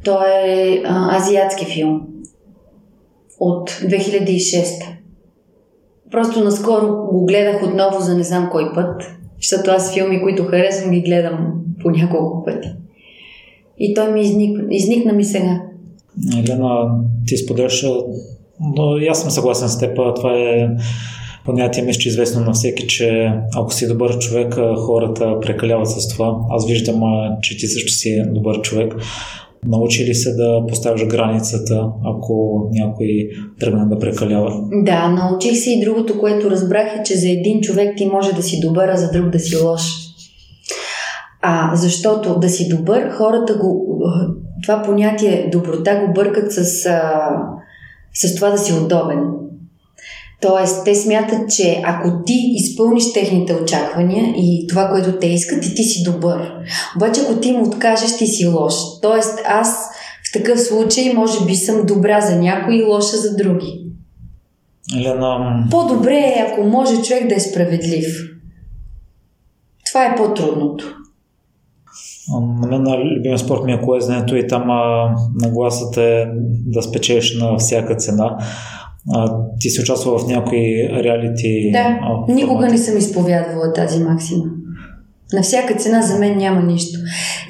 Той 0.05 0.27
е 0.47 0.83
а, 0.85 1.17
азиатски 1.17 1.65
филм 1.65 2.01
от 3.41 3.71
2006. 3.71 4.65
Просто 6.11 6.45
наскоро 6.45 6.87
го 6.87 7.25
гледах 7.27 7.63
отново 7.63 8.01
за 8.01 8.17
не 8.17 8.23
знам 8.23 8.49
кой 8.53 8.73
път 8.75 9.03
защото 9.49 9.71
аз 9.71 9.95
филми, 9.95 10.23
които 10.23 10.45
харесвам, 10.45 10.91
ги 10.91 11.01
гледам 11.01 11.55
по 11.83 11.91
няколко 11.91 12.45
пъти. 12.45 12.69
И 13.79 13.95
той 13.95 14.13
ми 14.13 14.21
изникна, 14.21 14.65
изникна 14.71 15.13
ми 15.13 15.25
сега. 15.25 15.61
Елена, 16.39 17.01
ти 17.27 17.37
споделяш, 17.37 17.87
но 18.77 18.97
аз 19.11 19.21
съм 19.23 19.31
съгласен 19.31 19.69
с 19.69 19.79
теб. 19.79 19.97
Това 20.17 20.39
е 20.39 20.69
понятие, 21.45 21.83
мисля, 21.83 22.01
че 22.01 22.09
е 22.09 22.11
известно 22.11 22.41
на 22.41 22.53
всеки, 22.53 22.87
че 22.87 23.33
ако 23.57 23.73
си 23.73 23.89
добър 23.89 24.19
човек, 24.19 24.55
хората 24.77 25.41
прекаляват 25.41 25.91
с 25.91 26.09
това. 26.09 26.37
Аз 26.51 26.67
виждам, 26.67 27.03
че 27.43 27.57
ти 27.57 27.67
също 27.67 27.93
си 27.93 28.23
добър 28.27 28.61
човек. 28.61 28.95
Научи 29.67 30.05
ли 30.05 30.15
се 30.15 30.35
да 30.35 30.67
поставяш 30.69 31.07
границата, 31.07 31.87
ако 32.05 32.63
някой 32.73 33.29
тръгне 33.61 33.85
да 33.85 33.99
прекалява? 33.99 34.53
Да, 34.73 35.09
научих 35.09 35.57
се 35.57 35.71
и 35.71 35.85
другото, 35.85 36.21
което 36.21 36.51
разбрах 36.51 36.97
е, 36.97 37.03
че 37.03 37.17
за 37.17 37.29
един 37.29 37.61
човек 37.61 37.97
ти 37.97 38.07
може 38.07 38.33
да 38.33 38.43
си 38.43 38.61
добър, 38.61 38.89
а 38.89 38.97
за 38.97 39.11
друг 39.11 39.31
да 39.31 39.39
си 39.39 39.57
лош. 39.57 39.83
А 41.43 41.77
защото 41.77 42.39
да 42.39 42.49
си 42.49 42.69
добър, 42.69 43.11
хората 43.11 43.55
го. 43.55 44.01
Това 44.63 44.83
понятие 44.83 45.49
доброта 45.53 46.03
го 46.07 46.13
бъркат 46.13 46.53
с, 46.53 46.65
с 48.15 48.35
това 48.37 48.51
да 48.51 48.59
си 48.59 48.73
удобен. 48.73 49.21
Тоест, 50.41 50.85
те 50.85 50.95
смятат, 50.95 51.51
че 51.57 51.83
ако 51.85 52.25
ти 52.27 52.53
изпълниш 52.55 53.13
техните 53.13 53.55
очаквания 53.55 54.25
и 54.37 54.67
това, 54.69 54.89
което 54.89 55.19
те 55.19 55.27
искат, 55.27 55.67
и 55.67 55.75
ти 55.75 55.83
си 55.83 56.03
добър. 56.03 56.53
Обаче, 56.97 57.21
ако 57.21 57.41
ти 57.41 57.53
му 57.53 57.67
откажеш, 57.67 58.17
ти 58.17 58.27
си 58.27 58.47
лош. 58.47 58.75
Тоест, 59.03 59.39
аз 59.47 59.89
в 60.29 60.33
такъв 60.33 60.61
случай, 60.61 61.13
може 61.15 61.45
би 61.47 61.55
съм 61.55 61.87
добра 61.87 62.21
за 62.21 62.37
някой 62.37 62.75
и 62.75 62.85
лоша 62.85 63.17
за 63.17 63.37
други. 63.37 63.85
Елена... 64.97 65.65
По-добре 65.71 66.17
е, 66.17 66.47
ако 66.49 66.63
може 66.63 67.03
човек 67.03 67.29
да 67.29 67.35
е 67.35 67.41
справедлив. 67.41 68.31
Това 69.87 70.07
е 70.07 70.17
по-трудното. 70.17 70.97
На 72.61 72.67
мен 72.67 72.83
на 72.83 72.99
любимия 72.99 73.39
спорт 73.39 73.65
ми 73.65 73.73
е 73.73 73.81
колезнето 73.81 74.37
и 74.37 74.47
там 74.47 74.71
а, 74.71 75.15
нагласата 75.35 76.03
е 76.03 76.25
да 76.67 76.83
спечелиш 76.83 77.39
на 77.39 77.57
всяка 77.59 77.97
цена. 77.97 78.39
А, 79.13 79.37
ти 79.61 79.71
си 79.71 79.81
участвала 79.81 80.19
в 80.19 80.27
някои 80.27 80.89
реалити. 81.05 81.71
Да, 81.73 81.99
а, 82.03 82.33
никога 82.33 82.67
не 82.67 82.79
съм 82.79 82.99
изповядвала 82.99 83.73
тази 83.73 83.99
максима. 83.99 84.45
На 85.33 85.43
всяка 85.43 85.75
цена 85.75 86.03
за 86.03 86.19
мен 86.19 86.37
няма 86.37 86.63
нищо. 86.63 86.99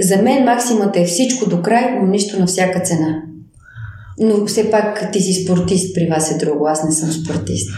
За 0.01 0.23
мен 0.23 0.45
максимата 0.45 1.01
е 1.01 1.05
всичко 1.05 1.51
до 1.51 1.63
край, 1.63 1.99
но 2.01 2.07
нищо 2.07 2.41
на 2.41 2.47
всяка 2.47 2.81
цена. 2.81 3.23
Но 4.21 4.47
все 4.47 4.71
пак 4.71 5.13
ти 5.13 5.21
си 5.21 5.45
спортист, 5.45 5.95
при 5.95 6.07
вас 6.07 6.31
е 6.31 6.39
друго, 6.45 6.67
аз 6.67 6.85
не 6.85 6.93
съм 6.93 7.11
спортист. 7.13 7.71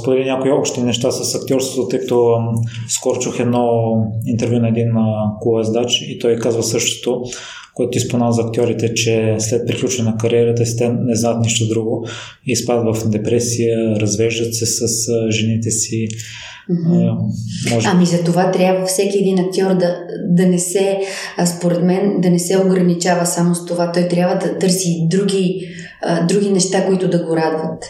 Сподели 0.00 0.24
някои 0.24 0.50
общи 0.50 0.80
неща 0.80 1.10
с 1.10 1.34
актьорството, 1.34 1.88
тъй 1.88 2.00
като 2.00 2.38
скоро 2.88 3.18
чух 3.18 3.40
едно 3.40 3.68
интервю 4.26 4.58
на 4.58 4.68
един 4.68 4.88
колездач 5.40 6.02
и 6.02 6.18
той 6.18 6.36
казва 6.36 6.62
същото 6.62 7.22
което 7.76 7.90
ти 7.90 8.00
спомена 8.00 8.32
за 8.32 8.42
актьорите, 8.42 8.94
че 8.94 9.36
след 9.38 9.66
приключване 9.66 10.10
на 10.10 10.16
кариерата 10.16 10.66
си 10.66 10.76
те 10.76 10.88
не 10.88 11.16
знаят 11.16 11.40
нищо 11.40 11.68
друго 11.68 12.06
и 12.46 12.52
изпадат 12.52 12.96
в 12.96 13.08
депресия, 13.08 14.00
развеждат 14.00 14.54
се 14.54 14.66
с 14.66 14.88
жените 15.30 15.70
си. 15.70 16.08
Mm-hmm. 16.70 17.16
може... 17.70 17.88
Ами 17.90 18.06
за 18.06 18.24
това 18.24 18.50
трябва 18.50 18.86
всеки 18.86 19.18
един 19.18 19.38
актьор 19.38 19.74
да, 19.74 19.96
да 20.28 20.46
не 20.46 20.58
се, 20.58 20.98
според 21.56 21.82
мен, 21.82 22.20
да 22.20 22.30
не 22.30 22.38
се 22.38 22.58
ограничава 22.58 23.26
само 23.26 23.54
с 23.54 23.66
това. 23.66 23.92
Той 23.92 24.08
трябва 24.08 24.34
да 24.34 24.58
търси 24.58 25.06
други, 25.10 25.68
други 26.28 26.50
неща, 26.50 26.86
които 26.86 27.10
да 27.10 27.24
го 27.24 27.36
радват. 27.36 27.84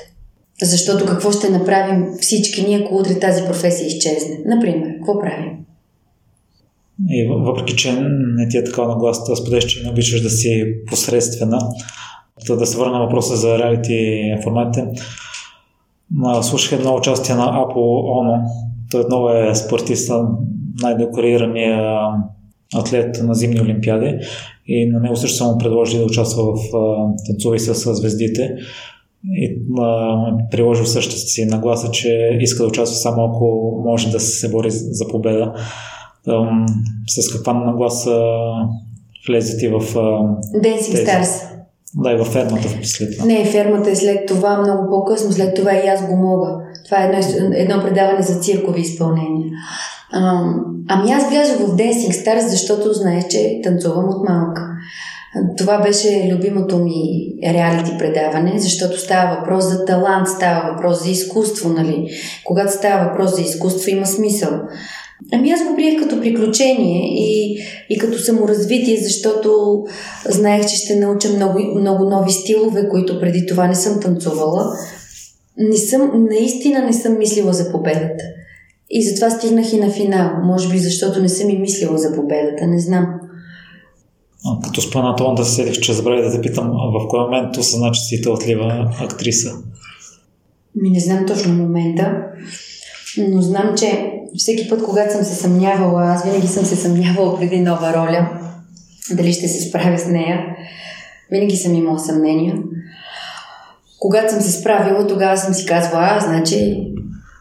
Защото 0.62 1.06
какво 1.06 1.32
ще 1.32 1.50
направим 1.50 2.06
всички 2.20 2.62
ние, 2.62 2.78
ако 2.78 2.96
утре 2.96 3.18
тази 3.18 3.44
професия 3.44 3.86
изчезне? 3.86 4.38
Например, 4.46 4.94
какво 4.96 5.20
правим? 5.20 5.52
И 7.10 7.28
въпреки, 7.28 7.76
че 7.76 7.92
не 8.36 8.48
ти 8.48 8.56
е 8.56 8.64
така 8.64 8.82
наглас, 8.82 9.24
да 9.28 9.36
споделиш, 9.36 9.64
че 9.64 9.82
не 9.82 9.90
обичаш 9.90 10.20
да 10.20 10.30
си 10.30 10.64
посредствена, 10.86 11.58
да, 12.46 12.56
да 12.56 12.66
се 12.66 12.78
върна 12.78 13.00
въпроса 13.00 13.36
за 13.36 13.58
реалити 13.58 14.20
форматите. 14.42 14.86
Слушах 16.42 16.78
едно 16.78 16.94
участие 16.94 17.34
на 17.34 17.62
Апо 17.62 17.80
Оно. 17.80 18.42
Той 18.90 19.00
отново 19.00 19.30
е 19.30 19.54
спортист, 19.54 20.12
най-декорирания 20.82 22.00
атлет 22.74 23.22
на 23.22 23.34
зимни 23.34 23.60
олимпиади 23.60 24.18
и 24.66 24.90
на 24.90 25.00
него 25.00 25.16
също 25.16 25.36
само 25.36 25.58
предложили 25.58 25.98
да 25.98 26.06
участва 26.06 26.42
в 26.44 26.58
танцови 27.26 27.58
с 27.58 27.94
звездите 27.94 28.56
и 29.24 29.58
а, 29.78 30.16
приложил 30.50 30.86
същата 30.86 31.20
си 31.20 31.44
нагласа, 31.44 31.90
че 31.90 32.38
иска 32.40 32.62
да 32.62 32.68
участва 32.68 32.96
само 32.96 33.24
ако 33.24 33.74
може 33.84 34.10
да 34.10 34.20
се 34.20 34.50
бори 34.50 34.70
за 34.70 35.08
победа. 35.08 35.52
с 37.08 37.32
каква 37.32 37.52
нагласа 37.52 38.22
влезе 39.28 39.58
ти 39.58 39.68
в... 39.68 39.80
Тези. 40.62 40.92
Stars. 40.92 41.56
Да, 41.94 42.12
и 42.12 42.16
във 42.16 42.28
фермата 42.28 42.68
след 42.82 43.16
това. 43.16 43.26
Не, 43.26 43.44
фермата 43.44 43.90
е 43.90 43.96
след 43.96 44.26
това, 44.26 44.58
много 44.58 44.90
по-късно, 44.90 45.32
след 45.32 45.54
това 45.54 45.74
и 45.74 45.88
аз 45.88 46.06
го 46.06 46.16
мога. 46.16 46.48
Това 46.84 47.02
е 47.02 47.06
едно, 47.06 47.50
едно 47.54 47.82
предаване 47.82 48.22
за 48.22 48.40
циркови 48.40 48.80
изпълнения. 48.80 49.50
А, 50.12 50.42
ами 50.88 51.10
аз 51.10 51.28
влязох 51.28 51.56
в 51.56 51.76
Dancing 51.76 52.24
Stars, 52.24 52.46
защото 52.46 52.92
знаех, 52.92 53.28
че 53.28 53.60
танцувам 53.64 54.08
от 54.08 54.28
малка. 54.28 54.75
Това 55.56 55.78
беше 55.78 56.30
любимото 56.32 56.78
ми 56.78 57.32
реалити 57.44 57.90
предаване, 57.98 58.52
защото 58.56 59.00
става 59.00 59.36
въпрос 59.36 59.64
за 59.64 59.84
талант, 59.84 60.28
става 60.28 60.72
въпрос 60.72 61.04
за 61.04 61.10
изкуство, 61.10 61.68
нали? 61.68 62.08
Когато 62.44 62.72
става 62.72 63.08
въпрос 63.08 63.36
за 63.36 63.42
изкуство, 63.42 63.90
има 63.90 64.06
смисъл. 64.06 64.50
Ами 65.32 65.50
аз 65.50 65.64
го 65.64 65.76
приех 65.76 66.02
като 66.02 66.20
приключение 66.20 67.02
и, 67.04 67.58
и 67.90 67.98
като 67.98 68.18
саморазвитие, 68.18 68.96
защото 68.96 69.82
знаех, 70.28 70.66
че 70.66 70.76
ще 70.76 70.96
науча 70.96 71.28
много, 71.28 71.58
много 71.80 72.04
нови 72.04 72.32
стилове, 72.32 72.88
които 72.88 73.20
преди 73.20 73.46
това 73.46 73.68
не 73.68 73.74
съм 73.74 74.00
танцувала. 74.00 74.64
Не 75.58 75.76
съм, 75.76 76.26
наистина 76.30 76.84
не 76.84 76.92
съм 76.92 77.18
мислила 77.18 77.52
за 77.52 77.72
победата. 77.72 78.24
И 78.90 79.08
затова 79.08 79.30
стигнах 79.30 79.72
и 79.72 79.80
на 79.80 79.90
финал. 79.90 80.30
Може 80.44 80.68
би 80.68 80.78
защото 80.78 81.22
не 81.22 81.28
съм 81.28 81.50
и 81.50 81.58
мислила 81.58 81.98
за 81.98 82.12
победата, 82.12 82.66
не 82.66 82.80
знам. 82.80 83.06
Като 84.64 84.80
спомена 84.80 85.16
това, 85.16 85.34
да 85.34 85.44
се 85.44 85.54
седих, 85.54 85.80
че 85.80 85.92
забравя 85.92 86.22
да 86.22 86.32
те 86.32 86.40
питам, 86.40 86.70
в 86.70 87.08
кой 87.08 87.20
момент 87.20 87.56
осъзна, 87.56 87.90
че 87.92 88.00
си 88.00 88.28
отлива 88.28 88.94
актриса? 89.00 89.52
Ми 90.74 90.90
не 90.90 91.00
знам 91.00 91.26
точно 91.26 91.54
момента, 91.54 92.22
но 93.18 93.42
знам, 93.42 93.74
че 93.78 94.12
всеки 94.36 94.68
път, 94.68 94.82
когато 94.82 95.12
съм 95.12 95.24
се 95.24 95.34
съмнявала, 95.34 96.02
аз 96.04 96.24
винаги 96.24 96.46
съм 96.46 96.64
се 96.64 96.76
съмнявала 96.76 97.38
преди 97.38 97.60
нова 97.60 97.94
роля, 97.94 98.28
дали 99.10 99.32
ще 99.32 99.48
се 99.48 99.68
справя 99.68 99.98
с 99.98 100.06
нея. 100.06 100.56
Винаги 101.30 101.56
съм 101.56 101.74
имала 101.74 101.98
съмнения. 101.98 102.56
Когато 103.98 104.32
съм 104.32 104.40
се 104.40 104.52
справила, 104.52 105.06
тогава 105.06 105.36
съм 105.36 105.54
си 105.54 105.66
казвала, 105.66 106.08
а, 106.10 106.20
значи 106.20 106.86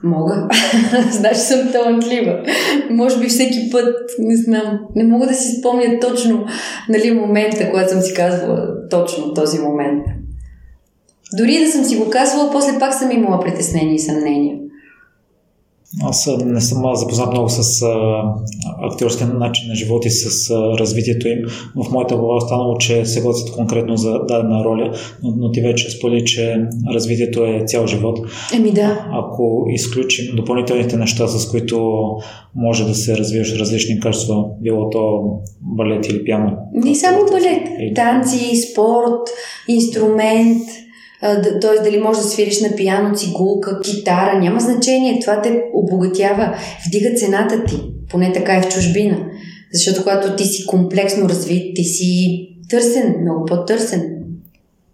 Мога. 0.06 0.47
значи 1.12 1.39
съм 1.39 1.72
талантлива. 1.72 2.43
Може 2.89 3.20
би 3.20 3.28
всеки 3.28 3.70
път, 3.72 3.95
не 4.20 4.36
знам, 4.36 4.80
не 4.95 5.03
мога 5.03 5.28
да 5.28 5.34
си 5.34 5.60
спомня 5.60 5.99
точно 6.01 6.45
нали, 6.89 7.12
момента, 7.12 7.70
когато 7.70 7.91
съм 7.91 8.01
си 8.01 8.14
казвала 8.14 8.89
точно 8.89 9.34
този 9.34 9.60
момент. 9.60 10.06
Дори 11.38 11.60
да 11.60 11.72
съм 11.72 11.84
си 11.84 11.97
го 11.97 12.10
казвала, 12.10 12.51
после 12.51 12.80
пак 12.80 12.93
съм 12.93 13.12
имала 13.12 13.39
притеснения 13.39 13.95
и 13.95 13.99
съмнения. 13.99 14.58
Аз 16.03 16.29
не 16.45 16.61
съм 16.61 16.95
запознат 16.95 17.31
много 17.31 17.49
с 17.49 17.81
а, 17.81 18.21
актьорския 18.91 19.27
начин 19.27 19.67
на 19.67 19.75
живот 19.75 20.05
и 20.05 20.09
с 20.09 20.49
а, 20.49 20.77
развитието 20.79 21.27
им. 21.27 21.39
В 21.75 21.91
моята 21.91 22.15
глава 22.15 22.33
е 22.33 22.43
останало, 22.43 22.77
че 22.77 23.05
се 23.05 23.21
готвят 23.21 23.51
конкретно 23.51 23.97
за 23.97 24.19
дадена 24.27 24.63
роля, 24.63 24.93
но, 25.23 25.33
но 25.37 25.51
ти 25.51 25.61
вече 25.61 25.91
сподели, 25.91 26.25
че 26.25 26.65
развитието 26.93 27.45
е 27.45 27.63
цял 27.67 27.87
живот. 27.87 28.19
Еми 28.55 28.71
да. 28.71 29.07
Ако 29.11 29.65
изключим 29.69 30.35
допълнителните 30.35 30.97
неща, 30.97 31.27
с 31.27 31.51
които 31.51 32.05
може 32.55 32.87
да 32.87 32.95
се 32.95 33.17
развиеш 33.17 33.59
различни 33.59 33.99
качества, 33.99 34.43
било 34.61 34.89
то 34.89 35.21
балет 35.61 36.09
или 36.09 36.23
пиано. 36.23 36.51
Не 36.73 36.95
само 36.95 37.17
балет. 37.31 37.95
Танци, 37.95 38.55
спорт, 38.55 39.21
инструмент– 39.67 40.67
т.е. 41.61 41.84
дали 41.84 41.99
можеш 41.99 42.24
да 42.24 42.30
свириш 42.30 42.61
на 42.61 42.76
пияно, 42.76 43.16
цигулка, 43.16 43.80
китара, 43.82 44.39
няма 44.39 44.59
значение. 44.59 45.20
Това 45.22 45.41
те 45.41 45.61
обогатява, 45.74 46.55
вдига 46.88 47.16
цената 47.16 47.63
ти. 47.63 47.76
Поне 48.09 48.34
така 48.34 48.55
е 48.55 48.61
в 48.61 48.68
чужбина. 48.68 49.18
Защото 49.74 50.03
когато 50.03 50.36
ти 50.36 50.43
си 50.43 50.66
комплексно 50.66 51.30
развит, 51.30 51.76
ти 51.76 51.84
си 51.84 52.39
търсен, 52.70 53.16
много 53.22 53.45
по-търсен. 53.45 54.16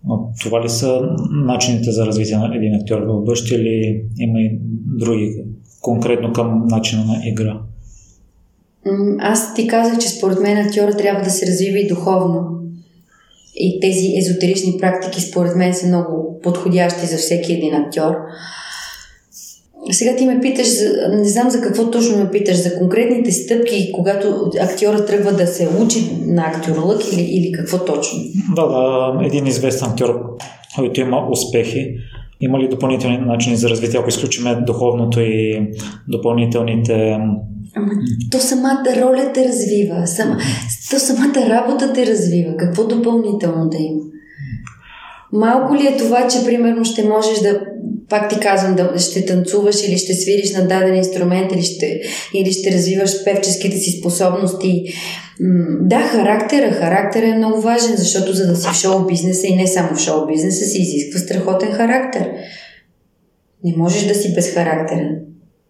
Но 0.08 0.30
това 0.42 0.64
ли 0.64 0.70
са 0.70 1.02
начините 1.46 1.92
за 1.92 2.06
развитие 2.06 2.38
на 2.38 2.56
един 2.56 2.76
актьор 2.76 3.02
в 3.02 3.24
бъщи 3.24 3.56
или 3.56 4.04
има 4.20 4.40
и 4.40 4.60
други, 4.86 5.44
конкретно 5.82 6.34
към 6.34 6.68
начина 6.68 7.06
на 7.06 7.22
игра? 7.26 7.60
Аз 9.20 9.54
ти 9.54 9.68
казах, 9.68 9.98
че 9.98 10.10
според 10.10 10.40
мен 10.40 10.58
актьора 10.58 10.98
трябва 10.98 11.24
да 11.24 11.30
се 11.30 11.48
развива 11.48 11.80
и 11.80 11.88
духовно. 11.88 12.61
И 13.64 13.80
тези 13.80 14.14
езотерични 14.18 14.78
практики, 14.80 15.22
според 15.22 15.56
мен, 15.56 15.74
са 15.74 15.88
много 15.88 16.40
подходящи 16.44 17.06
за 17.06 17.18
всеки 17.18 17.54
един 17.54 17.74
актьор. 17.74 18.14
Сега 19.92 20.16
ти 20.16 20.26
ме 20.26 20.40
питаш, 20.42 20.68
не 21.12 21.30
знам 21.30 21.50
за 21.50 21.62
какво 21.62 21.92
точно 21.92 22.18
ме 22.18 22.32
питаш, 22.32 22.56
за 22.56 22.78
конкретните 22.78 23.32
стъпки, 23.32 23.92
когато 23.94 24.52
актьора 24.62 25.06
тръгва 25.06 25.32
да 25.34 25.48
се 25.48 25.70
учи 25.86 26.00
на 26.26 26.42
актьорлък 26.42 27.02
или, 27.14 27.22
или 27.22 27.52
какво 27.52 27.86
точно? 27.86 28.20
Да, 28.56 28.68
да, 28.68 29.26
един 29.26 29.48
известен 29.48 29.88
актьор, 29.90 30.38
който 30.76 31.02
има 31.02 31.28
успехи, 31.32 31.96
има 32.42 32.60
ли 32.60 32.68
допълнителни 32.68 33.18
начини 33.18 33.56
за 33.56 33.70
развитие, 33.70 34.00
ако 34.00 34.10
изключиме 34.10 34.56
духовното 34.56 35.20
и 35.20 35.68
допълнителните 36.08 37.18
Ама 37.76 37.92
то 38.32 38.40
самата 38.40 38.86
роля 39.02 39.32
те 39.34 39.48
развива, 39.48 40.08
сама, 40.08 40.38
то 40.92 41.00
самата 41.00 41.50
работа 41.50 41.94
те 41.94 42.06
развива. 42.06 42.58
Какво 42.58 42.84
допълнително 42.84 43.70
да 43.70 43.78
има? 43.78 44.02
Малко 45.34 45.76
ли 45.76 45.88
е 45.88 45.98
това, 45.98 46.28
че 46.28 46.46
примерно 46.46 46.86
ще 46.86 47.04
можеш 47.04 47.40
да, 47.40 47.62
пак 48.10 48.30
ти 48.30 48.40
казвам, 48.40 48.76
да 48.76 49.00
ще 49.00 49.26
танцуваш 49.26 49.88
или 49.88 49.98
ще 49.98 50.14
свириш 50.14 50.54
на 50.54 50.68
даден 50.68 50.96
инструмент 50.96 51.52
или 51.52 51.62
ще, 51.62 52.02
или 52.34 52.52
ще 52.52 52.72
развиваш 52.72 53.24
певческите 53.24 53.78
си 53.78 54.00
способности. 54.00 54.84
Да, 55.82 56.00
характера. 56.00 56.72
Характера 56.72 57.28
е 57.28 57.38
много 57.38 57.62
важен, 57.62 57.96
защото 57.98 58.34
за 58.34 58.48
да 58.48 58.56
си 58.56 58.68
в 58.68 58.76
шоу-бизнеса 58.76 59.48
и 59.48 59.56
не 59.56 59.68
само 59.68 59.96
в 59.96 60.00
шоу-бизнеса 60.00 60.66
си 60.66 60.82
изисква 60.82 61.20
страхотен 61.20 61.72
характер. 61.72 62.32
Не 63.64 63.74
можеш 63.78 64.08
да 64.08 64.16
си 64.16 64.34
безхарактерен. 64.34 65.20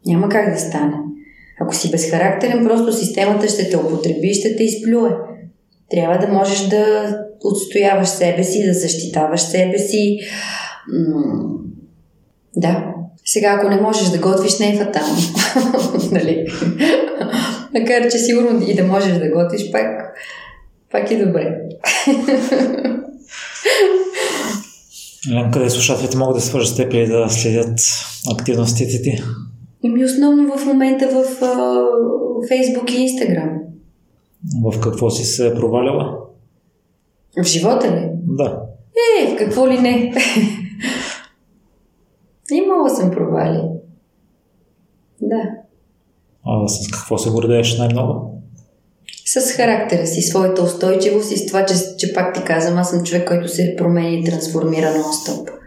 Няма 0.05 0.29
как 0.29 0.53
да 0.53 0.59
стане. 0.59 1.00
Ако 1.63 1.75
си 1.75 1.91
безхарактерен, 1.91 2.67
просто 2.67 2.93
системата 2.93 3.47
ще 3.47 3.69
те 3.69 3.77
употреби 3.77 4.27
и 4.27 4.33
ще 4.33 4.55
те 4.55 4.63
изплюе. 4.63 5.09
Трябва 5.89 6.17
да 6.17 6.33
можеш 6.33 6.67
да 6.67 7.15
отстояваш 7.43 8.09
себе 8.09 8.43
си, 8.43 8.65
да 8.67 8.73
защитаваш 8.73 9.41
себе 9.41 9.77
си. 9.77 10.19
М- 10.93 11.59
да. 12.55 12.85
Сега, 13.25 13.49
ако 13.49 13.69
не 13.69 13.81
можеш 13.81 14.09
да 14.09 14.17
готвиш, 14.17 14.59
не 14.59 14.69
е 14.69 14.77
фатално. 14.77 15.17
нали? 16.11 16.47
Макар, 17.73 18.11
че 18.11 18.17
сигурно 18.17 18.63
и 18.67 18.75
да 18.75 18.83
можеш 18.83 19.13
да 19.17 19.29
готвиш, 19.29 19.71
пак, 19.71 19.87
пак 20.91 21.11
е 21.11 21.25
добре. 21.25 21.57
Лен, 25.33 25.51
къде 25.51 25.69
слушателите 25.69 26.17
могат 26.17 26.35
да 26.35 26.41
свържат 26.41 26.73
с 26.73 26.77
теб 26.77 26.93
и 26.93 27.05
да 27.05 27.29
следят 27.29 27.79
активностите 28.31 29.01
ти? 29.01 29.23
Еми 29.85 30.05
основно 30.05 30.57
в 30.57 30.65
момента 30.65 31.07
в 31.07 31.43
а, 31.43 31.85
Фейсбук 32.47 32.91
и 32.91 33.01
Инстаграм. 33.01 33.59
В 34.63 34.79
какво 34.79 35.09
си 35.09 35.23
се 35.23 35.53
проваляла? 35.55 36.17
В 37.43 37.43
живота 37.43 37.91
ли? 37.91 38.09
Да. 38.13 38.61
Е, 39.21 39.35
в 39.35 39.37
какво 39.37 39.67
ли 39.67 39.79
не? 39.79 40.13
Имала 42.51 42.89
съм 42.89 43.11
провали. 43.11 43.61
Да. 45.21 45.41
А 46.45 46.67
с 46.67 46.87
какво 46.91 47.17
се 47.17 47.29
гордееш 47.29 47.77
най-много? 47.77 48.41
С 49.25 49.51
характера 49.51 50.07
си, 50.07 50.21
своята 50.21 50.63
устойчивост 50.63 51.31
и 51.31 51.37
с 51.37 51.45
това, 51.45 51.65
че, 51.65 51.73
че 51.97 52.13
пак 52.13 52.35
ти 52.35 52.43
казвам, 52.43 52.77
аз 52.77 52.89
съм 52.89 53.03
човек, 53.03 53.27
който 53.27 53.47
се 53.47 53.75
променя 53.77 54.09
и 54.09 54.23
трансформира 54.23 54.87
нон-стоп 54.87 55.60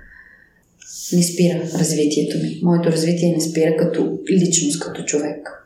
не 1.13 1.23
спира 1.23 1.79
развитието 1.79 2.39
ми. 2.39 2.61
Моето 2.63 2.89
развитие 2.89 3.33
не 3.33 3.41
спира 3.41 3.77
като 3.77 4.19
личност, 4.31 4.81
като 4.81 5.05
човек. 5.05 5.65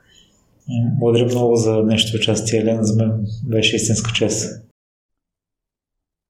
Благодаря 0.98 1.24
много 1.24 1.56
за 1.56 1.82
днешното 1.82 2.16
участие, 2.16 2.60
Елен. 2.60 2.78
За 2.82 2.96
мен 2.96 3.26
беше 3.44 3.76
истинска 3.76 4.12
чест. 4.14 4.64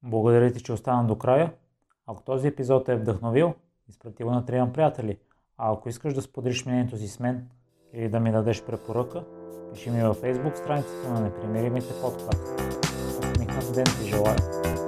Благодаря 0.03 0.53
ти, 0.53 0.63
че 0.63 0.73
остана 0.73 1.09
до 1.09 1.19
края. 1.19 1.53
Ако 2.07 2.23
този 2.23 2.49
епизод 2.49 2.89
е 2.89 2.97
вдъхновил, 2.97 3.55
изпрати 3.91 4.23
го 4.23 4.31
на 4.31 4.47
трима 4.47 4.73
приятели. 4.73 5.17
А 5.59 5.73
ако 5.73 5.89
искаш 5.89 6.15
да 6.15 6.23
споделиш 6.23 6.65
мнението 6.65 6.99
си 6.99 7.09
с 7.09 7.21
мен 7.21 7.43
или 7.95 8.09
да 8.09 8.21
ми 8.21 8.33
дадеш 8.33 8.63
препоръка, 8.63 9.25
пиши 9.75 9.91
ми 9.91 10.03
във 10.03 10.21
Facebook 10.21 10.57
страницата 10.57 11.13
на 11.13 11.21
Непримиримите 11.21 11.93
подкаст. 12.03 12.43
Усмихнат 13.09 13.75
ден 13.75 13.85
ти 13.85 14.09
желая! 14.09 14.88